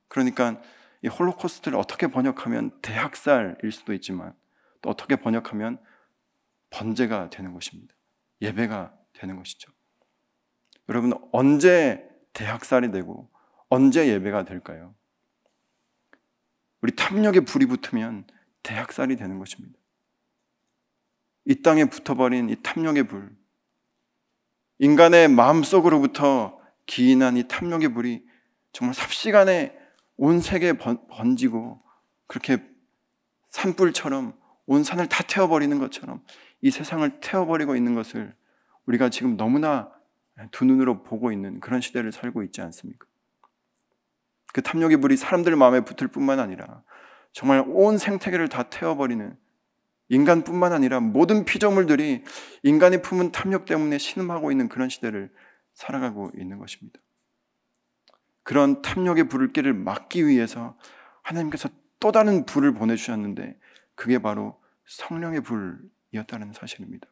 그러니까 0.07 0.61
이 1.01 1.07
홀로코스트를 1.07 1.77
어떻게 1.77 2.07
번역하면 2.07 2.71
대학살일 2.81 3.71
수도 3.71 3.93
있지만 3.93 4.33
또 4.81 4.89
어떻게 4.89 5.15
번역하면 5.15 5.79
번제가 6.69 7.29
되는 7.29 7.53
것입니다. 7.53 7.95
예배가 8.41 8.93
되는 9.13 9.35
것이죠. 9.37 9.71
여러분, 10.89 11.13
언제 11.31 12.07
대학살이 12.33 12.91
되고 12.91 13.29
언제 13.69 14.07
예배가 14.07 14.45
될까요? 14.45 14.93
우리 16.81 16.95
탐욕에 16.95 17.41
불이 17.41 17.65
붙으면 17.65 18.25
대학살이 18.63 19.15
되는 19.15 19.39
것입니다. 19.39 19.77
이 21.45 21.61
땅에 21.61 21.85
붙어버린 21.85 22.49
이 22.49 22.55
탐욕의 22.61 23.07
불, 23.07 23.35
인간의 24.79 25.29
마음속으로부터 25.29 26.59
기인한 26.85 27.37
이 27.37 27.47
탐욕의 27.47 27.89
불이 27.89 28.25
정말 28.73 28.93
삽시간에 28.93 29.77
온 30.17 30.39
세계에 30.39 30.73
번지고 30.73 31.81
그렇게 32.27 32.63
산불처럼 33.49 34.37
온 34.65 34.83
산을 34.83 35.07
다 35.07 35.23
태워버리는 35.23 35.77
것처럼 35.79 36.23
이 36.61 36.71
세상을 36.71 37.19
태워버리고 37.21 37.75
있는 37.75 37.95
것을 37.95 38.35
우리가 38.85 39.09
지금 39.09 39.37
너무나 39.37 39.91
두 40.51 40.65
눈으로 40.65 41.03
보고 41.03 41.31
있는 41.31 41.59
그런 41.59 41.81
시대를 41.81 42.11
살고 42.11 42.43
있지 42.43 42.61
않습니까? 42.61 43.07
그 44.53 44.61
탐욕의 44.61 44.97
불이 44.97 45.17
사람들 45.17 45.55
마음에 45.55 45.81
붙을 45.81 46.07
뿐만 46.09 46.39
아니라 46.39 46.83
정말 47.37 47.63
온 47.67 47.99
생태계를 47.99 48.49
다 48.49 48.63
태워버리는 48.63 49.37
인간뿐만 50.09 50.73
아니라 50.73 50.99
모든 50.99 51.45
피조물들이 51.45 52.23
인간이 52.63 53.03
품은 53.03 53.31
탐욕 53.31 53.65
때문에 53.65 53.99
신음하고 53.99 54.49
있는 54.49 54.67
그런 54.67 54.89
시대를 54.89 55.31
살아가고 55.75 56.31
있는 56.35 56.57
것입니다. 56.57 56.99
그런 58.41 58.81
탐욕의 58.81 59.29
불길을 59.29 59.75
막기 59.75 60.25
위해서 60.25 60.79
하나님께서 61.21 61.69
또 61.99 62.11
다른 62.11 62.43
불을 62.43 62.73
보내주셨는데 62.73 63.59
그게 63.93 64.17
바로 64.17 64.59
성령의 64.87 65.41
불, 65.41 65.77
이었다는 66.13 66.53
사실입니다. 66.53 67.07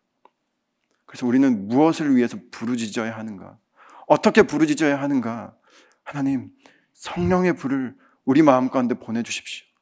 그래서 1.06 1.28
우리는 1.28 1.68
무엇을 1.68 2.16
위해서 2.16 2.40
부르짖어야 2.50 3.16
하는가? 3.16 3.60
어떻게 4.08 4.42
부르짖어야 4.42 5.00
하는가? 5.00 5.56
하나님, 6.04 6.50
성령의 6.94 7.58
불을 7.58 7.96
우리 8.24 8.42
마음 8.42 8.72
가운데 8.72 8.96
보내주십시오. 8.96 9.75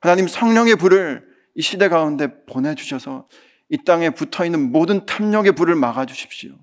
하나님, 0.00 0.28
성령의 0.28 0.76
불을 0.76 1.26
이 1.54 1.62
시대 1.62 1.88
가운데 1.88 2.44
보내주셔서 2.46 3.28
이 3.68 3.84
땅에 3.84 4.10
붙어 4.10 4.44
있는 4.44 4.72
모든 4.72 5.04
탐욕의 5.06 5.52
불을 5.52 5.74
막아주십시오. 5.74 6.54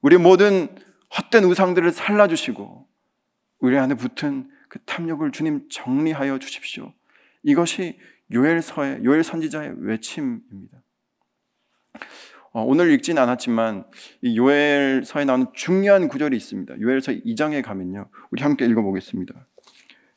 우리 0.00 0.16
모든 0.16 0.74
헛된 1.16 1.44
우상들을 1.44 1.90
살라주시고, 1.90 2.88
우리 3.58 3.76
안에 3.76 3.94
붙은 3.94 4.48
그 4.68 4.78
탐욕을 4.84 5.32
주님 5.32 5.68
정리하여 5.68 6.38
주십시오. 6.38 6.92
이것이 7.42 7.98
요엘서의 8.32 9.04
요엘 9.04 9.24
선지자의 9.24 9.74
외침입니다. 9.78 10.82
어, 12.52 12.62
오늘 12.62 12.90
읽진 12.92 13.18
않았지만 13.18 13.84
이 14.22 14.36
요엘서에 14.36 15.24
나오는 15.24 15.46
중요한 15.52 16.08
구절이 16.08 16.36
있습니다. 16.36 16.80
요엘서 16.80 17.12
2장에 17.12 17.62
가면요. 17.62 18.08
우리 18.30 18.42
함께 18.42 18.64
읽어보겠습니다. 18.66 19.34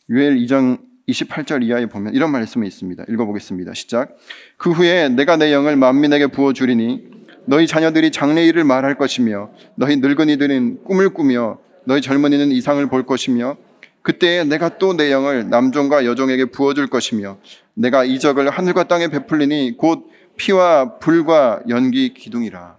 요엘 0.10 0.36
2장 0.38 0.93
28절 1.08 1.64
이하에 1.64 1.88
보면 1.88 2.14
이런 2.14 2.32
말씀이 2.32 2.68
있습니다. 2.68 3.06
읽어보겠습니다. 3.10 3.74
시작. 3.74 4.16
그 4.58 4.72
후에 4.72 5.10
내가 5.10 5.38
내 5.38 5.52
영을 5.52 5.76
만민에게 5.76 6.28
부어주리니 6.28 7.24
너희 7.46 7.68
자녀들이 7.68 8.12
장래일을 8.12 8.64
말할 8.64 8.96
것이며 8.96 9.52
너희 9.76 9.98
늙은이들은 9.98 10.84
꿈을 10.86 11.10
꾸며 11.10 11.60
너희 11.86 12.02
젊은이는 12.02 12.52
이상을 12.52 12.86
볼 12.88 13.06
것이며 13.06 13.58
그때 14.02 14.44
내가 14.44 14.78
또 14.78 14.96
내 14.96 15.12
영을 15.12 15.50
남종과 15.50 16.06
여종에게 16.06 16.46
부어줄 16.46 16.88
것이며 16.88 17.38
내가 17.74 18.04
이적을 18.04 18.50
하늘과 18.50 18.86
땅에 18.86 19.08
베풀리니 19.08 19.76
곧 19.78 20.10
피와 20.38 21.00
불과 21.00 21.62
연기 21.70 22.14
기둥이라. 22.14 22.78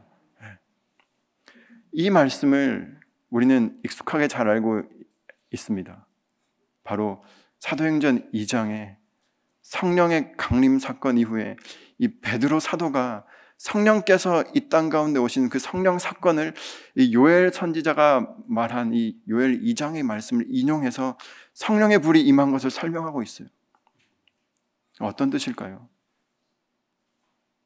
이 1.92 2.10
말씀을 2.10 2.94
우리는 3.30 3.76
익숙하게 3.84 4.28
잘 4.28 4.48
알고 4.48 4.82
있습니다. 5.52 6.06
바로 6.82 7.22
사도행전 7.64 8.30
2장에 8.32 8.96
성령의 9.62 10.34
강림 10.36 10.78
사건 10.78 11.16
이후에 11.16 11.56
이 11.96 12.08
베드로 12.20 12.60
사도가 12.60 13.24
성령께서 13.56 14.44
이 14.54 14.68
땅 14.68 14.90
가운데 14.90 15.18
오신 15.18 15.48
그 15.48 15.58
성령 15.58 15.98
사건을 15.98 16.52
이 16.94 17.14
요엘 17.14 17.54
선지자가 17.54 18.34
말한 18.48 18.92
이 18.92 19.16
요엘 19.30 19.62
2장의 19.62 20.02
말씀을 20.02 20.44
인용해서 20.50 21.16
성령의 21.54 22.00
불이 22.00 22.20
임한 22.20 22.50
것을 22.50 22.70
설명하고 22.70 23.22
있어요. 23.22 23.48
어떤 25.00 25.30
뜻일까요? 25.30 25.88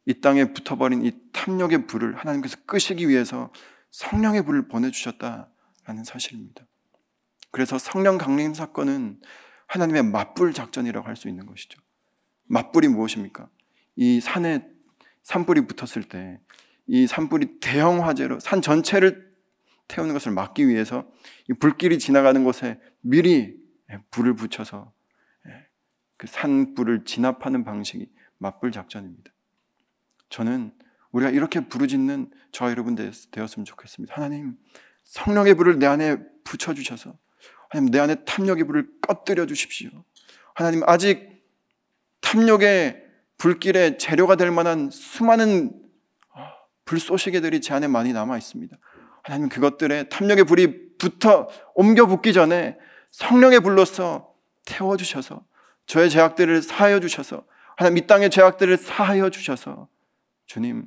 이 0.06 0.20
땅에 0.20 0.52
붙어버린 0.52 1.04
이 1.04 1.10
탐욕의 1.32 1.88
불을 1.88 2.16
하나님께서 2.18 2.56
끄시기 2.66 3.08
위해서 3.08 3.52
성령의 3.90 4.44
불을 4.44 4.68
보내주셨다라는 4.68 6.04
사실입니다. 6.04 6.64
그래서 7.50 7.78
성령 7.78 8.16
강림 8.16 8.54
사건은 8.54 9.20
하나님의 9.68 10.02
맞불 10.02 10.52
작전이라고 10.52 11.06
할 11.06 11.16
수 11.16 11.28
있는 11.28 11.46
것이죠. 11.46 11.80
맞불이 12.44 12.88
무엇입니까? 12.88 13.48
이 13.96 14.20
산에 14.20 14.68
산불이 15.22 15.66
붙었을 15.66 16.04
때 16.04 16.40
이 16.88 17.06
산불이 17.06 17.60
대형 17.60 18.04
화재로 18.04 18.40
산 18.40 18.62
전체를 18.62 19.28
태우는 19.86 20.14
것을 20.14 20.32
막기 20.32 20.66
위해서 20.66 21.06
이 21.48 21.52
불길이 21.52 21.98
지나가는 21.98 22.42
곳에 22.42 22.80
미리 23.02 23.56
불을 24.10 24.34
붙여서 24.34 24.92
그 26.16 26.26
산불을 26.26 27.04
진압하는 27.04 27.64
방식이 27.64 28.10
맞불 28.38 28.72
작전입니다. 28.72 29.30
저는 30.30 30.72
우리가 31.12 31.30
이렇게 31.30 31.60
부르짖는 31.68 32.30
저 32.52 32.70
여러분 32.70 32.94
되었으면 32.94 33.64
좋겠습니다. 33.64 34.14
하나님, 34.14 34.56
성령의 35.04 35.54
불을 35.54 35.78
내 35.78 35.86
안에 35.86 36.18
붙여주셔서, 36.44 37.18
하나님, 37.68 37.90
내 37.90 37.98
안에 37.98 38.24
탐욕의 38.24 38.64
불을 38.64 38.88
꺼뜨려 39.00 39.46
주십시오. 39.46 39.90
하나님, 40.54 40.82
아직 40.86 41.42
탐욕의 42.20 43.04
불길의 43.38 43.98
재료가 43.98 44.36
될 44.36 44.50
만한 44.50 44.90
수많은 44.90 45.70
아, 46.34 46.52
불쏘시개들이 46.84 47.60
제 47.60 47.74
안에 47.74 47.86
많이 47.86 48.12
남아 48.12 48.36
있습니다. 48.36 48.76
하나님, 49.22 49.48
그것들에 49.48 50.08
탐욕의 50.08 50.44
불이 50.44 50.88
붙어 50.98 51.48
옮겨 51.74 52.06
붙기 52.06 52.32
전에 52.32 52.76
성령의 53.10 53.60
불로서 53.60 54.34
태워 54.66 54.96
주셔서 54.96 55.44
저의 55.86 56.10
죄악들을 56.10 56.60
사하여 56.62 57.00
주셔서 57.00 57.44
하나님 57.76 57.98
이 57.98 58.06
땅의 58.06 58.30
죄악들을 58.30 58.76
사하여 58.76 59.30
주셔서 59.30 59.88
주님 60.46 60.86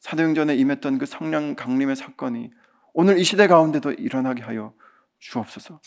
사도행전에 0.00 0.56
임했던 0.56 0.98
그 0.98 1.06
성령 1.06 1.54
강림의 1.54 1.96
사건이 1.96 2.50
오늘 2.92 3.18
이 3.18 3.24
시대 3.24 3.46
가운데도 3.46 3.92
일어나게 3.92 4.42
하여 4.42 4.74
주옵소서. 5.20 5.80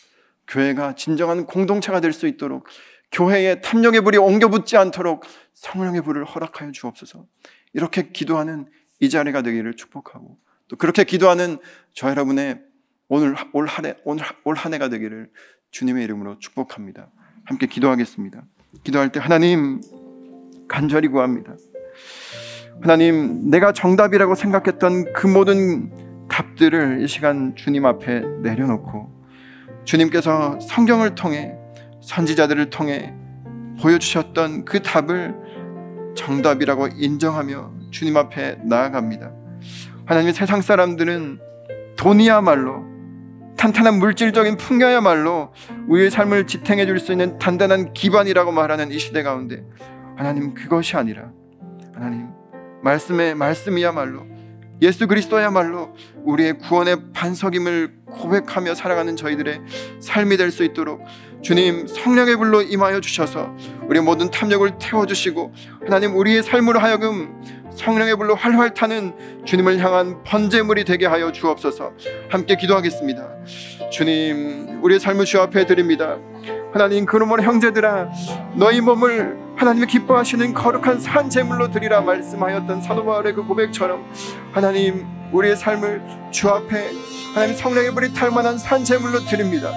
교회가 0.47 0.95
진정한 0.95 1.45
공동체가 1.45 1.99
될 1.99 2.13
수 2.13 2.27
있도록 2.27 2.67
교회에 3.11 3.61
탐욕의 3.61 4.01
불이 4.01 4.17
옮겨 4.17 4.49
붙지 4.49 4.75
않도록 4.75 5.23
성령의 5.53 6.01
불을 6.01 6.25
허락하여 6.25 6.71
주옵소서. 6.71 7.25
이렇게 7.73 8.09
기도하는 8.11 8.67
이 8.99 9.09
자리가 9.09 9.41
되기를 9.41 9.75
축복하고 9.75 10.37
또 10.67 10.75
그렇게 10.77 11.03
기도하는 11.03 11.57
저 11.93 12.09
여러분의 12.09 12.61
오늘 13.07 13.35
올 13.53 13.67
한해 13.67 13.95
오늘 14.03 14.25
올 14.43 14.55
한해가 14.55 14.89
되기를 14.89 15.29
주님의 15.71 16.03
이름으로 16.05 16.39
축복합니다. 16.39 17.11
함께 17.45 17.67
기도하겠습니다. 17.67 18.43
기도할 18.83 19.11
때 19.11 19.19
하나님 19.19 19.81
간절히 20.67 21.07
구합니다. 21.07 21.55
하나님 22.81 23.49
내가 23.49 23.71
정답이라고 23.71 24.33
생각했던 24.35 25.13
그 25.13 25.27
모든 25.27 26.27
답들을 26.29 27.01
이 27.01 27.07
시간 27.07 27.55
주님 27.55 27.85
앞에 27.85 28.21
내려놓고 28.41 29.22
주님께서 29.85 30.59
성경을 30.59 31.15
통해 31.15 31.53
선지자들을 32.01 32.69
통해 32.69 33.13
보여주셨던 33.81 34.65
그 34.65 34.81
답을 34.81 35.35
정답이라고 36.15 36.87
인정하며 36.95 37.71
주님 37.91 38.17
앞에 38.17 38.59
나아갑니다. 38.63 39.31
하나님 40.05 40.31
세상 40.31 40.61
사람들은 40.61 41.39
돈이야말로 41.95 42.83
탄탄한 43.57 43.99
물질적인 43.99 44.57
풍요야말로 44.57 45.53
우리의 45.87 46.11
삶을 46.11 46.47
지탱해 46.47 46.85
줄 46.85 46.99
수 46.99 47.11
있는 47.11 47.37
단단한 47.39 47.93
기반이라고 47.93 48.51
말하는 48.51 48.91
이 48.91 48.99
시대 48.99 49.23
가운데 49.23 49.63
하나님 50.17 50.53
그것이 50.53 50.97
아니라 50.97 51.31
하나님 51.93 52.27
말씀의 52.81 53.35
말씀이야말로 53.35 54.25
예수 54.81 55.07
그리스도야말로 55.07 55.95
우리의 56.25 56.57
구원의 56.57 57.13
반석임을 57.13 58.02
고백하며 58.13 58.75
살아가는 58.75 59.15
저희들의 59.15 59.61
삶이 59.99 60.37
될 60.37 60.51
수 60.51 60.63
있도록 60.63 61.01
주님 61.41 61.87
성령의 61.87 62.37
불로 62.37 62.61
임하여 62.61 63.01
주셔서 63.01 63.55
우리의 63.89 64.03
모든 64.03 64.29
탐욕을 64.29 64.73
태워 64.79 65.05
주시고 65.05 65.51
하나님 65.83 66.15
우리의 66.15 66.43
삶으로 66.43 66.79
하여금 66.79 67.41
성령의 67.75 68.15
불로 68.17 68.35
활활 68.35 68.73
타는 68.73 69.43
주님을 69.45 69.79
향한 69.79 70.23
번제물이 70.23 70.85
되게 70.85 71.07
하여 71.07 71.31
주옵소서. 71.31 71.93
함께 72.29 72.55
기도하겠습니다. 72.55 73.27
주님, 73.91 74.79
우리의 74.83 74.99
삶을 74.99 75.25
주 75.25 75.39
앞에 75.41 75.65
드립니다. 75.65 76.17
하나님 76.71 77.05
그러므로 77.05 77.41
형제들아 77.41 78.09
너희 78.55 78.79
몸을 78.79 79.42
하나님이 79.55 79.87
기뻐하시는 79.87 80.53
거룩한 80.53 80.99
산 80.99 81.29
제물로 81.29 81.69
드리라 81.69 82.01
말씀하였던 82.01 82.81
사도 82.81 83.05
바울의 83.05 83.33
그 83.33 83.43
고백처럼 83.43 84.03
하나님 84.51 85.05
우리의 85.31 85.55
삶을 85.55 86.01
주 86.31 86.49
앞에 86.49 86.91
하나님 87.33 87.55
성령의 87.55 87.93
불이 87.93 88.13
탈 88.13 88.31
만한 88.31 88.57
산 88.57 88.83
제물로 88.83 89.19
드립니다. 89.25 89.71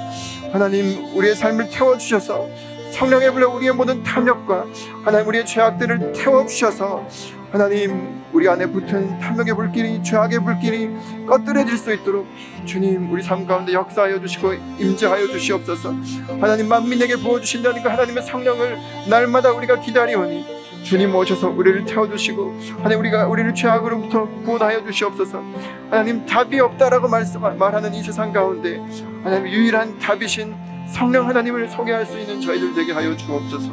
하나님 0.52 1.14
우리의 1.14 1.34
삶을 1.34 1.70
태워 1.70 1.96
주셔서 1.98 2.48
성령의 2.92 3.32
불로 3.32 3.54
우리의 3.54 3.72
모든 3.72 4.02
탐욕과 4.02 4.66
하나님 5.04 5.28
우리의 5.28 5.44
죄악들을 5.44 6.12
태워 6.12 6.46
주셔서 6.46 7.06
하나님 7.52 8.22
우리 8.32 8.48
안에 8.48 8.66
붙은 8.66 9.18
탐욕의 9.18 9.54
불길이 9.54 10.02
죄악의 10.02 10.40
불길이 10.40 10.90
꺼뜨려질 11.26 11.78
수 11.78 11.92
있도록 11.94 12.26
주님 12.64 13.10
우리 13.10 13.22
삶 13.22 13.46
가운데 13.46 13.72
역사하여 13.72 14.20
주시고 14.20 14.54
임재하여 14.78 15.28
주시옵소서 15.28 15.94
하나님 16.40 16.68
만민에게 16.68 17.16
부어주신다는 17.16 17.82
그 17.82 17.88
하나님의 17.88 18.22
성령을 18.24 18.78
날마다 19.08 19.52
우리가 19.52 19.80
기다리오니 19.80 20.44
주님 20.82 21.14
오셔서 21.14 21.48
우리를 21.48 21.84
태워주시고 21.84 22.60
하나님 22.78 23.00
우리가 23.00 23.26
우리를 23.26 23.54
죄악으로부터 23.54 24.28
구원하여 24.44 24.84
주시옵소서 24.84 25.42
하나님 25.90 26.26
답이 26.26 26.60
없다라고 26.60 27.08
말씀 27.08 27.40
말하는 27.40 27.94
이 27.94 28.02
세상 28.02 28.32
가운데 28.32 28.78
하나님 29.22 29.48
유일한 29.48 29.98
답이신 29.98 30.54
성령 30.88 31.28
하나님을 31.28 31.68
소개할 31.68 32.04
수 32.06 32.18
있는 32.18 32.40
저희들 32.40 32.74
되게 32.74 32.92
하여 32.92 33.16
주옵소서 33.16 33.70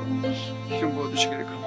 힘 0.69 0.93
부어 0.93 1.09
주시기를 1.09 1.45
간절히 1.45 1.53
소원합니다. 1.53 1.62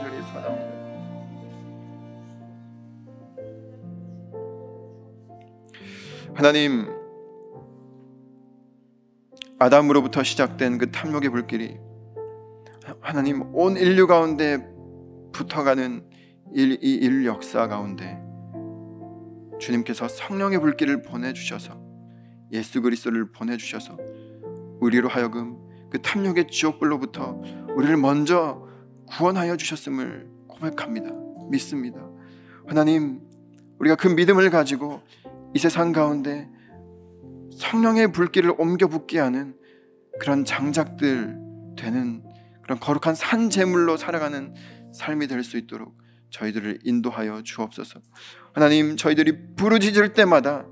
하나님 6.37 6.87
아담으로부터 9.59 10.23
시작된 10.23 10.77
그 10.77 10.91
탐욕의 10.91 11.31
불길이 11.31 11.79
하나님 13.01 13.55
온 13.55 13.79
인류 13.79 14.07
가운데 14.07 14.59
붙어가는 15.33 16.05
일, 16.53 16.73
이 16.85 16.93
인류 16.93 17.27
역사 17.27 17.67
가운데 17.69 18.23
주님께서 19.59 20.09
성령의 20.09 20.61
불길을 20.61 21.01
보내주셔서 21.01 21.81
예수 22.53 22.83
그리스도를 22.83 23.33
보내주셔서 23.33 23.97
우리로 24.81 25.09
하여금 25.09 25.57
그 25.89 26.03
탐욕의 26.03 26.49
지옥불로부터 26.49 27.41
우리를 27.77 27.97
먼저 27.97 28.69
구원하여 29.07 29.57
주셨음을 29.57 30.29
고백합니다. 30.49 31.09
믿습니다. 31.51 32.07
하나님, 32.67 33.23
우리가 33.79 33.97
그 33.97 34.09
믿음을 34.09 34.51
가지고 34.51 35.01
이 35.55 35.59
세상 35.59 35.93
가운데 35.93 36.49
성령의 37.57 38.13
불길을 38.13 38.55
옮겨 38.59 38.87
붙게 38.89 39.19
하는 39.19 39.57
그런 40.21 40.45
장작들 40.45 41.39
되는 41.79 42.23
그런 42.63 42.79
거룩한 42.81 43.15
산 43.15 43.49
제물로 43.51 43.97
살아가는 43.97 44.55
삶이 44.93 45.27
될 45.29 45.43
수 45.45 45.57
있도록 45.57 45.97
저희들을 46.31 46.81
인도하여 46.85 47.43
주옵소서. 47.43 48.01
하나님, 48.53 48.97
저희들이 48.97 49.55
부르짖을 49.57 50.13
때마다 50.15 50.67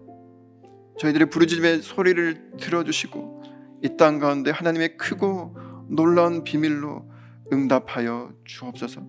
저희들의 0.98 1.30
부르짖음의 1.30 1.82
소리를 1.82 2.52
들어주시고 2.58 3.42
이 3.84 3.96
땅 3.96 4.18
가운데 4.18 4.50
하나님의 4.50 4.96
크고 4.96 5.56
놀라운 5.90 6.42
비밀로 6.42 7.10
응답하여 7.52 8.32
주옵소서. 8.44 9.02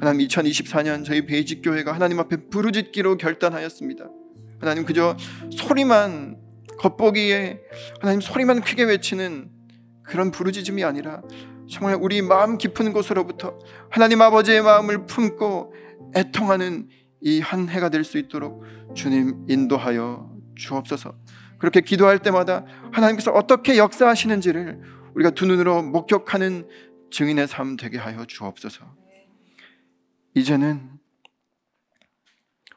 하나님 0.00 0.26
2024년 0.26 1.04
저희 1.04 1.24
베이직 1.26 1.62
교회가 1.62 1.92
하나님 1.92 2.18
앞에 2.18 2.48
부르짖기로 2.50 3.16
결단하였습니다. 3.18 4.08
하나님 4.60 4.84
그저 4.84 5.16
소리만 5.50 6.38
겉보기에 6.78 7.60
하나님 8.00 8.20
소리만 8.20 8.60
크게 8.60 8.84
외치는 8.84 9.50
그런 10.02 10.30
부르짖음이 10.30 10.84
아니라 10.84 11.22
정말 11.70 11.96
우리 12.00 12.22
마음 12.22 12.58
깊은 12.58 12.92
곳으로부터 12.92 13.58
하나님 13.90 14.22
아버지의 14.22 14.62
마음을 14.62 15.06
품고 15.06 15.74
애통하는 16.14 16.88
이 17.22 17.40
한 17.40 17.68
해가 17.68 17.88
될 17.88 18.04
수 18.04 18.18
있도록 18.18 18.62
주님 18.94 19.46
인도하여 19.48 20.30
주옵소서. 20.54 21.16
그렇게 21.58 21.80
기도할 21.80 22.20
때마다 22.20 22.64
하나님께서 22.92 23.32
어떻게 23.32 23.78
역사하시는지를 23.78 24.80
우리가 25.14 25.30
두 25.30 25.46
눈으로 25.46 25.82
목격하는 25.82 26.68
증인의 27.10 27.48
삶 27.48 27.76
되게 27.76 27.98
하여 27.98 28.24
주옵소서. 28.26 28.84
이제는 30.34 30.90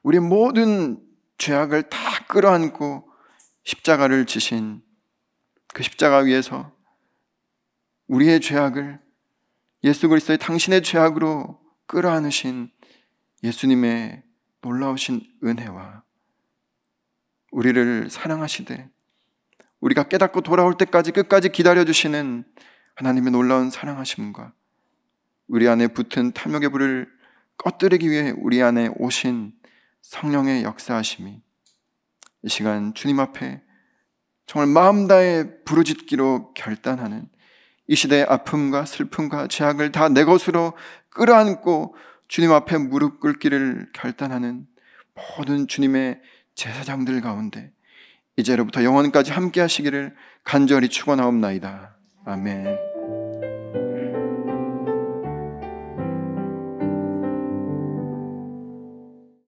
우리 0.01 0.19
모든 0.19 0.99
죄악을 1.39 1.89
다 1.89 1.97
끌어안고 2.27 3.09
십자가를 3.63 4.25
지신 4.25 4.83
그 5.73 5.83
십자가 5.83 6.19
위에서 6.19 6.71
우리의 8.07 8.41
죄악을 8.41 8.99
예수 9.83 10.09
그리스도의 10.09 10.37
당신의 10.37 10.83
죄악으로 10.83 11.59
끌어안으신 11.87 12.69
예수님의 13.43 14.23
놀라우신 14.61 15.21
은혜와 15.43 16.03
우리를 17.51 18.09
사랑하시되 18.09 18.89
우리가 19.79 20.03
깨닫고 20.09 20.41
돌아올 20.41 20.77
때까지 20.77 21.11
끝까지 21.11 21.49
기다려 21.49 21.85
주시는 21.85 22.43
하나님의 22.95 23.31
놀라운 23.31 23.69
사랑하심과 23.69 24.53
우리 25.47 25.67
안에 25.69 25.87
붙은 25.87 26.33
탐욕의 26.33 26.69
불을 26.69 27.09
꺼뜨리기 27.57 28.09
위해 28.09 28.33
우리 28.37 28.61
안에 28.61 28.89
오신 28.97 29.58
성령의 30.01 30.63
역사하심이 30.63 31.41
이 32.43 32.49
시간 32.49 32.93
주님 32.93 33.19
앞에 33.19 33.61
정말 34.45 34.67
마음 34.67 35.07
다해 35.07 35.63
부르짖기로 35.63 36.53
결단하는 36.53 37.27
이 37.87 37.95
시대의 37.95 38.23
아픔과 38.23 38.85
슬픔과 38.85 39.47
죄악을 39.47 39.91
다 39.91 40.09
내 40.09 40.23
것으로 40.23 40.73
끌어안고 41.09 41.95
주님 42.27 42.51
앞에 42.51 42.77
무릎 42.77 43.19
꿇기를 43.19 43.89
결단하는 43.93 44.67
모든 45.37 45.67
주님의 45.67 46.21
제사장들 46.55 47.21
가운데 47.21 47.71
이제로부터 48.37 48.83
영원까지 48.83 49.31
함께 49.31 49.59
하시기를 49.61 50.15
간절히 50.43 50.87
축원하옵나이다. 50.89 51.95
아멘. 52.25 52.88